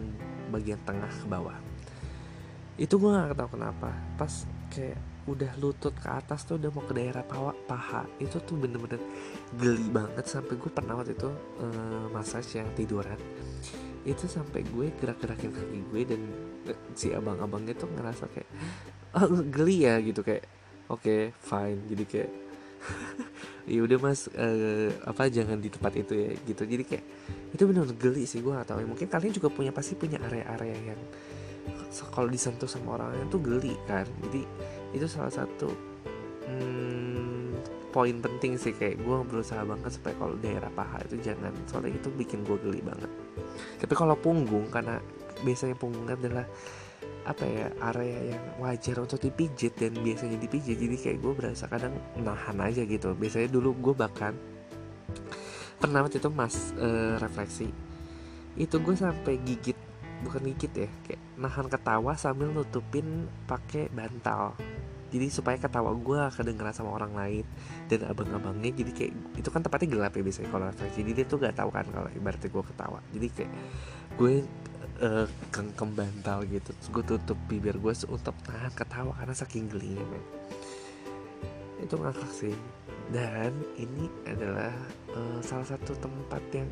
bagian 0.50 0.78
tengah 0.82 1.06
ke 1.06 1.26
bawah. 1.30 1.54
Itu 2.74 2.98
gue 2.98 3.10
nggak 3.14 3.38
tahu 3.38 3.58
kenapa 3.58 3.94
pas 4.18 4.32
kayak 4.74 4.98
udah 5.22 5.54
lutut 5.62 5.94
ke 5.94 6.08
atas 6.10 6.42
tuh 6.42 6.58
udah 6.58 6.70
mau 6.74 6.82
ke 6.82 6.94
daerah 6.98 7.22
paha 7.22 7.54
paha. 7.66 8.02
Itu 8.18 8.42
tuh 8.42 8.58
bener-bener 8.58 8.98
geli 9.54 9.86
banget. 9.86 10.26
Sampai 10.26 10.58
gue 10.58 10.70
pernah 10.70 10.98
waktu 10.98 11.14
itu 11.14 11.30
uh, 11.62 12.06
massage 12.10 12.58
yang 12.58 12.66
tiduran. 12.74 13.18
Itu 14.02 14.26
sampai 14.26 14.66
gue 14.66 14.90
gerak-gerakin 14.98 15.54
kaki 15.54 15.78
gue 15.94 16.00
dan 16.02 16.20
uh, 16.66 16.78
si 16.98 17.14
abang-abangnya 17.14 17.78
tuh 17.78 17.86
ngerasa 17.94 18.26
kayak 18.34 18.50
oh, 19.14 19.46
geli 19.46 19.86
ya 19.86 20.02
gitu. 20.02 20.26
Kayak 20.26 20.50
oke 20.90 21.06
okay, 21.06 21.22
fine. 21.38 21.80
Jadi 21.86 22.04
kayak 22.04 22.30
ya 23.70 23.78
udah 23.86 23.98
mas 24.02 24.26
uh, 24.34 24.90
apa 25.06 25.30
jangan 25.30 25.62
di 25.62 25.70
tempat 25.70 26.02
itu 26.02 26.18
ya 26.18 26.30
gitu. 26.50 26.66
Jadi 26.66 26.82
kayak 26.82 27.04
itu 27.54 27.62
benar-benar 27.62 27.94
geli 27.94 28.26
sih 28.26 28.42
gue 28.42 28.50
gak 28.50 28.74
tahu 28.74 28.82
ya. 28.82 28.88
Mungkin 28.90 29.06
kalian 29.06 29.32
juga 29.38 29.54
punya 29.54 29.70
pasti 29.70 29.94
punya 29.94 30.18
area-area 30.18 30.94
yang 30.94 31.00
kalau 32.10 32.26
disentuh 32.26 32.66
sama 32.66 32.98
orang 32.98 33.14
lain 33.14 33.26
tuh 33.30 33.38
geli 33.38 33.78
kan. 33.86 34.08
Jadi 34.26 34.42
itu 34.92 35.08
salah 35.08 35.32
satu 35.32 35.68
hmm, 36.48 37.56
poin 37.92 38.16
penting 38.24 38.56
sih 38.56 38.72
kayak 38.72 39.00
gue 39.04 39.16
berusaha 39.28 39.60
banget 39.68 39.92
supaya 40.00 40.16
kalau 40.16 40.34
daerah 40.40 40.72
paha 40.72 41.04
itu 41.04 41.20
jangan 41.20 41.52
soalnya 41.68 41.92
itu 41.92 42.08
bikin 42.08 42.40
gue 42.48 42.56
geli 42.64 42.80
banget. 42.80 43.10
Tapi 43.80 43.92
kalau 43.92 44.16
punggung 44.16 44.68
karena 44.72 44.96
biasanya 45.44 45.76
punggung 45.76 46.08
adalah 46.08 46.48
apa 47.22 47.44
ya 47.46 47.70
area 47.92 48.34
yang 48.34 48.44
wajar 48.58 48.98
untuk 48.98 49.22
dipijit 49.22 49.78
dan 49.78 49.94
biasanya 49.94 50.42
dipijit 50.42 50.74
jadi 50.74 50.96
kayak 50.98 51.18
gue 51.22 51.32
berasa 51.36 51.68
kadang 51.68 51.92
nahan 52.16 52.58
aja 52.64 52.82
gitu. 52.88 53.12
Biasanya 53.12 53.52
dulu 53.52 53.76
gue 53.76 53.94
bahkan 53.94 54.32
pernah 55.76 56.06
waktu 56.06 56.22
itu 56.22 56.30
mas 56.30 56.70
uh, 56.78 57.18
refleksi 57.18 57.68
itu 58.54 58.76
gue 58.78 58.94
sampai 58.94 59.34
gigit 59.42 59.74
bukan 60.22 60.54
gigit 60.54 60.86
ya 60.86 60.90
kayak 61.02 61.22
nahan 61.34 61.66
ketawa 61.66 62.14
sambil 62.14 62.54
nutupin 62.54 63.26
pakai 63.50 63.90
bantal 63.90 64.54
jadi 65.12 65.28
supaya 65.28 65.60
ketawa 65.60 65.92
gue 65.92 66.20
kedengeran 66.32 66.72
sama 66.72 66.96
orang 66.96 67.12
lain 67.12 67.44
dan 67.92 68.08
abang-abangnya 68.08 68.72
jadi 68.72 68.92
kayak 68.96 69.12
itu 69.36 69.48
kan 69.52 69.60
tempatnya 69.60 69.92
gelap 69.92 70.16
ya 70.16 70.24
biasanya 70.24 70.48
kalau 70.48 70.64
refleksi 70.72 71.04
jadi 71.04 71.12
dia 71.12 71.26
tuh 71.28 71.38
gak 71.44 71.54
tahu 71.60 71.68
kan 71.68 71.84
kalau 71.92 72.08
ibaratnya 72.16 72.48
gue 72.48 72.64
ketawa. 72.64 72.98
Jadi 73.12 73.26
kayak 73.28 73.52
gue 74.16 74.34
uh, 75.04 75.26
kengkem 75.52 75.90
bantal 75.92 76.38
gitu. 76.48 76.72
Terus 76.72 76.88
gue 76.88 77.04
tutup 77.04 77.38
bibir 77.44 77.76
gue 77.76 77.94
untuk 78.08 78.36
tahan 78.48 78.72
ketawa 78.72 79.12
karena 79.20 79.34
saking 79.36 79.68
gelinya 79.68 80.04
men. 80.08 80.24
Itu 81.84 82.00
ngakak 82.00 82.32
sih. 82.32 82.56
Dan 83.12 83.52
ini 83.76 84.08
adalah 84.24 84.72
uh, 85.12 85.38
salah 85.44 85.68
satu 85.68 85.92
tempat 86.00 86.40
yang 86.56 86.70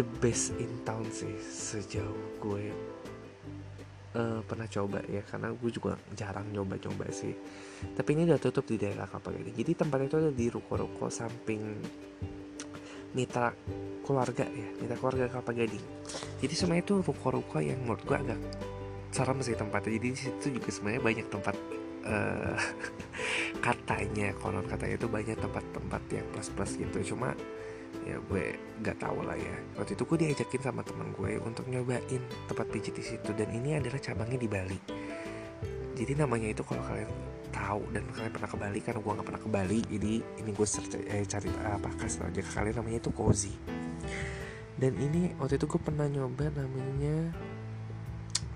the 0.00 0.04
best 0.24 0.56
in 0.56 0.70
town 0.84 1.04
sih 1.12 1.36
sejauh 1.40 2.40
gue 2.40 2.72
uh, 4.16 4.40
pernah 4.46 4.68
coba 4.70 5.04
ya 5.04 5.20
karena 5.26 5.52
gue 5.52 5.70
juga 5.72 5.98
jarang 6.16 6.48
nyoba-coba 6.48 7.10
sih. 7.12 7.34
Tapi 7.92 8.08
ini 8.16 8.24
udah 8.24 8.40
tutup 8.40 8.64
di 8.64 8.80
daerah 8.80 9.04
Kelapa 9.10 9.34
Gading. 9.34 9.56
Jadi 9.56 9.72
tempat 9.76 9.98
itu 10.06 10.16
ada 10.16 10.32
di 10.32 10.46
ruko-ruko 10.48 11.12
samping 11.12 11.62
mitra 13.08 13.48
keluarga 14.04 14.44
ya 14.44 14.68
mitra 14.80 14.96
keluarga 14.96 15.26
Kelapa 15.28 15.52
Gading. 15.52 15.84
Jadi 16.40 16.54
sebenarnya 16.54 16.84
itu 16.86 16.94
ruko-ruko 17.02 17.58
yang 17.60 17.78
menurut 17.84 18.02
gue 18.06 18.16
agak 18.16 18.40
serem 19.12 19.38
sih 19.44 19.56
tempatnya. 19.56 19.90
Jadi 19.98 20.08
di 20.12 20.18
situ 20.18 20.46
juga 20.56 20.68
sebenarnya 20.70 21.02
banyak 21.02 21.26
tempat 21.28 21.56
uh, 22.08 22.56
katanya 23.66 24.32
konon 24.38 24.64
katanya 24.64 24.94
itu 24.96 25.08
banyak 25.08 25.36
tempat-tempat 25.36 26.02
yang 26.12 26.26
plus-plus 26.32 26.72
gitu. 26.78 27.14
Cuma 27.14 27.34
ya 28.06 28.16
gue 28.18 28.44
nggak 28.80 28.96
tahu 28.98 29.24
lah 29.24 29.36
ya. 29.36 29.56
Waktu 29.76 29.92
itu 29.94 30.02
gue 30.08 30.18
diajakin 30.24 30.62
sama 30.64 30.80
teman 30.86 31.12
gue 31.12 31.36
untuk 31.42 31.68
nyobain 31.68 32.22
tempat 32.48 32.66
pijit 32.72 32.94
di 32.96 33.04
situ. 33.04 33.30
Dan 33.36 33.52
ini 33.52 33.76
adalah 33.76 34.00
cabangnya 34.00 34.38
di 34.40 34.48
Bali. 34.48 34.78
Jadi 35.98 36.12
namanya 36.14 36.48
itu 36.54 36.62
kalau 36.62 36.82
kalian 36.86 37.10
tahu 37.50 37.82
dan 37.90 38.04
kalian 38.14 38.32
pernah 38.32 38.50
ke 38.50 38.58
Bali 38.60 38.78
karena 38.84 39.00
gue 39.02 39.12
nggak 39.18 39.26
pernah 39.26 39.42
ke 39.42 39.50
Bali 39.50 39.78
jadi 39.88 40.12
ini 40.20 40.50
gue 40.54 40.66
search 40.68 40.94
eh, 40.94 41.26
cari 41.26 41.48
apa 41.64 41.90
kasih 41.98 42.28
aja 42.28 42.40
ke 42.40 42.50
kalian. 42.54 42.74
Namanya 42.78 42.98
itu 43.02 43.10
cozy. 43.12 43.54
Dan 44.78 44.94
ini 44.94 45.34
waktu 45.42 45.58
itu 45.58 45.66
gue 45.66 45.80
pernah 45.82 46.06
nyoba 46.06 46.54
namanya 46.54 47.34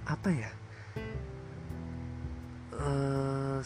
apa 0.06 0.30
ya? 0.30 0.52
Uh, 2.72 3.60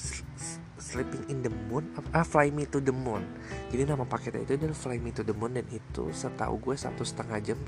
Sleeping 0.87 1.27
in 1.27 1.42
the 1.42 1.51
Moon 1.51 1.90
ah 2.14 2.22
Fly 2.22 2.55
Me 2.55 2.62
to 2.70 2.79
the 2.79 2.94
Moon. 2.94 3.27
Jadi 3.75 3.83
nama 3.90 4.07
paketnya 4.07 4.46
itu 4.46 4.55
adalah 4.55 4.79
Fly 4.79 5.03
Me 5.03 5.11
to 5.11 5.27
the 5.27 5.35
Moon 5.35 5.59
dan 5.59 5.66
itu 5.75 6.14
setahu 6.14 6.62
gue 6.62 6.79
satu 6.79 7.03
setengah 7.03 7.42
jam 7.42 7.59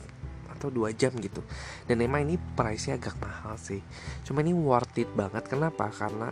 atau 0.54 0.70
dua 0.70 0.94
jam 0.94 1.10
gitu. 1.18 1.42
Dan 1.82 1.98
emang 1.98 2.22
ini 2.22 2.38
price 2.38 2.86
nya 2.86 2.94
agak 2.94 3.18
mahal 3.18 3.58
sih. 3.58 3.82
Cuma 4.22 4.46
ini 4.46 4.54
worth 4.54 5.02
it 5.02 5.10
banget. 5.18 5.50
Kenapa? 5.50 5.90
Karena 5.90 6.30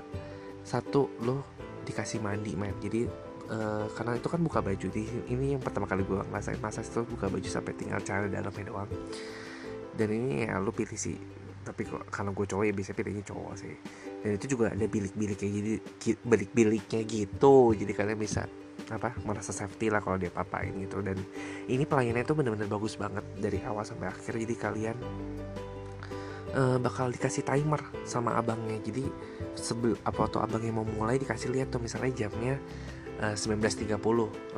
satu 0.62 1.10
lo 1.26 1.58
dikasih 1.82 2.18
mandi 2.22 2.58
man 2.58 2.74
jadi 2.82 3.06
uh, 3.50 3.86
karena 3.90 4.14
itu 4.14 4.30
kan 4.30 4.38
buka 4.38 4.62
baju. 4.62 4.86
Di 4.86 5.02
ini 5.26 5.58
yang 5.58 5.62
pertama 5.66 5.90
kali 5.90 6.06
gue 6.06 6.22
ngerasain 6.22 6.62
masa 6.62 6.86
itu 6.86 7.02
buka 7.02 7.26
baju 7.26 7.48
sampai 7.50 7.74
tinggal 7.74 7.98
cara 8.06 8.30
dalamnya 8.30 8.62
doang. 8.70 8.90
Dan 9.90 10.08
ini 10.14 10.46
ya 10.46 10.62
lo 10.62 10.70
pilih 10.70 10.94
sih. 10.94 11.18
Tapi 11.66 11.82
kok 11.82 12.06
karena 12.14 12.30
gue 12.30 12.46
cowok 12.46 12.62
ya 12.62 12.70
bisa 12.70 12.94
pilihnya 12.94 13.26
cowok 13.26 13.58
sih 13.58 13.74
dan 14.26 14.42
itu 14.42 14.58
juga 14.58 14.74
ada 14.74 14.90
bilik-biliknya 14.90 15.50
jadi 15.54 15.72
bilik-biliknya 16.26 17.00
gitu. 17.06 17.70
Jadi 17.78 17.92
kalian 17.94 18.18
bisa 18.18 18.50
apa 18.90 19.14
merasa 19.22 19.54
safety 19.54 19.86
lah 19.86 20.02
kalau 20.02 20.18
dia 20.18 20.34
papain 20.34 20.74
gitu. 20.82 20.98
Dan 20.98 21.14
ini 21.70 21.86
pelayanannya 21.86 22.26
itu 22.26 22.34
benar-benar 22.34 22.66
bagus 22.66 22.98
banget 22.98 23.22
dari 23.38 23.62
awal 23.62 23.86
sampai 23.86 24.10
akhir. 24.10 24.34
Jadi 24.34 24.54
kalian 24.58 24.96
uh, 26.58 26.82
bakal 26.82 27.14
dikasih 27.14 27.46
timer 27.46 27.78
sama 28.02 28.34
abangnya. 28.34 28.82
Jadi 28.82 29.06
sebel 29.54 29.94
apa 30.02 30.26
waktu 30.26 30.42
abangnya 30.42 30.74
mau 30.74 30.82
mulai 30.82 31.22
dikasih 31.22 31.54
lihat 31.54 31.70
tuh 31.70 31.78
misalnya 31.78 32.26
jamnya 32.26 32.58
uh, 33.22 33.38
19.30 33.38 33.94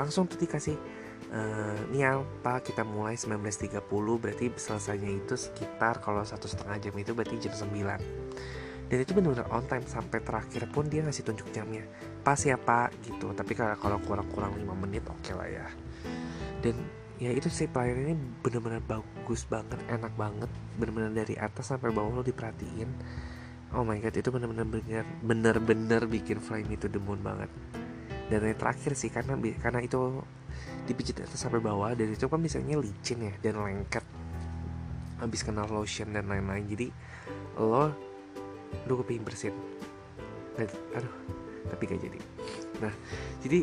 langsung 0.01 0.25
tuh 0.25 0.41
dikasih 0.41 0.81
uh, 1.29 1.77
nih 1.93 2.25
pak 2.41 2.73
kita 2.73 2.89
mulai 2.89 3.21
19.30 3.21 3.85
berarti 4.17 4.49
selesainya 4.57 5.13
itu 5.13 5.37
sekitar 5.37 6.01
kalau 6.01 6.25
satu 6.25 6.49
setengah 6.49 6.89
jam 6.89 6.95
itu 6.97 7.13
berarti 7.13 7.37
jam 7.37 7.53
9 7.53 8.49
dan 8.89 9.05
itu 9.05 9.13
benar-benar 9.13 9.53
on 9.53 9.69
time 9.69 9.85
sampai 9.85 10.25
terakhir 10.25 10.65
pun 10.73 10.89
dia 10.89 11.05
ngasih 11.05 11.21
tunjuk 11.29 11.53
jamnya. 11.53 11.85
Pas 12.25 12.41
ya 12.41 12.57
pak 12.57 12.97
gitu. 13.05 13.37
Tapi 13.37 13.53
kalau 13.53 14.01
kurang-kurang 14.01 14.57
5 14.57 14.65
menit 14.81 15.05
oke 15.05 15.21
okay 15.21 15.37
lah 15.37 15.49
ya. 15.49 15.69
Dan 16.65 16.81
ya 17.21 17.29
itu 17.29 17.53
sih 17.53 17.69
ini 17.69 18.17
benar-benar 18.41 18.81
bagus 18.81 19.45
banget 19.45 19.77
enak 19.93 20.17
banget. 20.17 20.49
Benar-benar 20.81 21.13
dari 21.13 21.37
atas 21.37 21.69
sampai 21.69 21.93
bawah 21.93 22.17
lo 22.17 22.23
diperhatiin. 22.25 22.89
Oh 23.77 23.85
my 23.85 24.01
god 24.01 24.17
itu 24.17 24.33
benar-benar 24.33 24.65
benar-benar 25.21 26.03
bikin 26.09 26.41
fly 26.41 26.65
me 26.65 26.81
to 26.81 26.89
the 26.89 26.97
moon 26.97 27.21
banget. 27.21 27.53
Dan 28.33 28.41
yang 28.41 28.57
terakhir 28.57 28.97
sih 28.97 29.13
karena 29.13 29.37
karena 29.61 29.85
itu 29.85 30.25
dipijit 30.89 31.21
atas 31.21 31.37
sampai 31.37 31.61
bawah 31.61 31.93
dan 31.93 32.09
itu 32.09 32.25
kan 32.25 32.41
misalnya 32.41 32.81
licin 32.81 33.21
ya 33.21 33.37
dan 33.45 33.61
lengket. 33.61 34.05
Habis 35.21 35.45
kena 35.45 35.69
lotion 35.69 36.17
dan 36.17 36.25
lain-lain. 36.25 36.65
Jadi 36.65 36.89
lo 37.61 38.08
lu 38.87 39.01
kepingin 39.03 39.25
bersin. 39.25 39.55
Aduh 40.95 41.39
tapi 41.69 41.85
gak 41.85 42.01
jadi. 42.01 42.19
Nah 42.83 42.93
jadi 43.45 43.61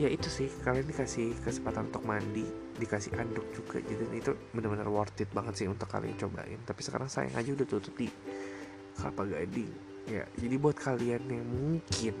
ya 0.00 0.08
itu 0.10 0.28
sih 0.32 0.48
kalian 0.64 0.88
dikasih 0.88 1.36
kesempatan 1.44 1.92
untuk 1.92 2.04
mandi 2.08 2.48
dikasih 2.80 3.12
anduk 3.20 3.44
juga 3.52 3.76
jadi 3.84 4.08
itu 4.16 4.32
benar-benar 4.56 4.88
worth 4.88 5.20
it 5.20 5.28
banget 5.36 5.64
sih 5.64 5.66
untuk 5.70 5.86
kalian 5.86 6.18
cobain. 6.18 6.58
Tapi 6.66 6.80
sekarang 6.82 7.08
sayang 7.08 7.34
aja 7.38 7.50
udah 7.54 7.66
tutup 7.68 7.94
di 7.94 8.10
kelapa 8.98 9.22
gading. 9.28 9.70
Ya 10.10 10.24
jadi 10.36 10.54
buat 10.58 10.76
kalian 10.76 11.22
yang 11.30 11.46
mungkin 11.46 12.14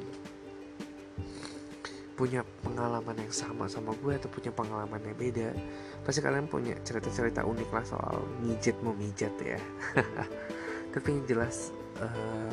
punya 2.20 2.44
pengalaman 2.60 3.16
yang 3.16 3.32
sama 3.32 3.64
sama 3.64 3.96
gue 3.96 4.12
atau 4.12 4.28
punya 4.28 4.52
pengalaman 4.52 5.00
yang 5.00 5.16
beda 5.16 5.56
pasti 6.04 6.20
kalian 6.20 6.52
punya 6.52 6.76
cerita-cerita 6.84 7.48
unik 7.48 7.72
lah 7.72 7.84
soal 7.88 8.20
mijet 8.44 8.76
mau 8.84 8.92
mijat 8.92 9.32
ya. 9.40 9.56
Tapi 10.92 11.08
yang 11.16 11.24
jelas 11.24 11.72
uh, 12.00 12.52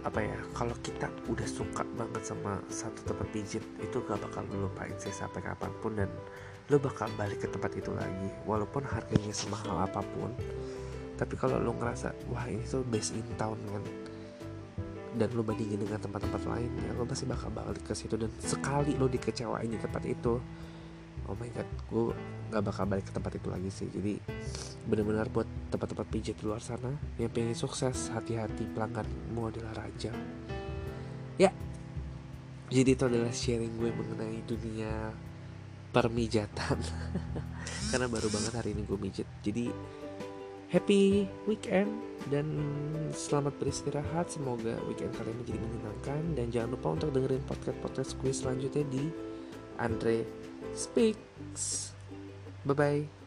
apa 0.00 0.20
ya 0.24 0.38
kalau 0.56 0.72
kita 0.80 1.12
udah 1.28 1.44
suka 1.44 1.84
banget 1.92 2.22
sama 2.24 2.56
satu 2.72 3.04
tempat 3.04 3.28
pijit 3.36 3.60
itu 3.84 4.00
gak 4.08 4.16
bakal 4.16 4.48
lupain 4.48 4.96
sih 4.96 5.12
sampai 5.12 5.44
kapan 5.44 5.72
pun 5.84 5.92
dan 5.92 6.08
lo 6.72 6.80
bakal 6.80 7.10
balik 7.18 7.44
ke 7.44 7.48
tempat 7.50 7.74
itu 7.76 7.92
lagi 7.92 8.30
walaupun 8.46 8.86
harganya 8.86 9.34
semahal 9.34 9.74
apa 9.82 10.00
pun. 10.14 10.30
Tapi 11.18 11.34
kalau 11.36 11.60
lo 11.60 11.76
ngerasa 11.76 12.16
wah 12.32 12.48
ini 12.48 12.64
tuh 12.64 12.80
best 12.86 13.12
in 13.12 13.26
town 13.36 13.58
kan 13.68 13.84
dan 15.18 15.28
lo 15.34 15.42
bandingin 15.42 15.82
dengan 15.82 15.98
tempat-tempat 15.98 16.42
lain 16.46 16.70
ya 16.86 16.94
lo 16.94 17.02
pasti 17.02 17.26
bakal 17.26 17.50
balik 17.50 17.82
ke 17.82 17.94
situ 17.98 18.14
dan 18.14 18.30
sekali 18.38 18.94
lo 18.94 19.10
dikecewain 19.10 19.66
di 19.66 19.78
tempat 19.82 20.06
itu 20.06 20.38
oh 21.26 21.36
my 21.36 21.50
god 21.52 21.68
gue 21.90 22.14
nggak 22.50 22.62
bakal 22.64 22.84
balik 22.88 23.04
ke 23.08 23.12
tempat 23.12 23.32
itu 23.36 23.48
lagi 23.50 23.70
sih. 23.72 23.88
Jadi 23.90 24.14
benar-benar 24.86 25.28
buat 25.28 25.48
tempat-tempat 25.74 26.06
pijat 26.08 26.36
di 26.38 26.44
luar 26.46 26.62
sana 26.62 26.94
yang 27.20 27.30
pengen 27.30 27.58
sukses 27.58 28.08
hati-hati 28.14 28.64
pelangganmu 28.70 29.42
adalah 29.50 29.84
raja. 29.84 30.14
Ya 31.36 31.50
jadi 32.70 32.94
itu 32.94 33.02
adalah 33.02 33.34
sharing 33.34 33.74
gue 33.82 33.90
mengenai 33.90 34.46
dunia 34.46 35.10
permijatan. 35.90 36.78
Karena 37.90 38.06
baru 38.06 38.30
banget 38.30 38.52
hari 38.54 38.78
ini 38.78 38.86
gue 38.86 38.94
mijit. 38.94 39.26
Jadi 39.42 39.74
happy 40.70 41.26
weekend 41.50 41.90
dan 42.30 42.46
selamat 43.10 43.58
beristirahat. 43.58 44.30
Semoga 44.30 44.78
weekend 44.86 45.10
kalian 45.18 45.34
menjadi 45.42 45.58
menyenangkan. 45.58 46.22
Dan 46.38 46.46
jangan 46.54 46.70
lupa 46.78 46.88
untuk 46.94 47.10
dengerin 47.10 47.42
podcast 47.42 47.78
podcast 47.82 48.10
gue 48.22 48.30
selanjutnya 48.30 48.86
di 48.86 49.04
Andre 49.82 50.22
Speaks. 50.74 51.92
Bye 52.64 52.74
bye. 52.74 53.19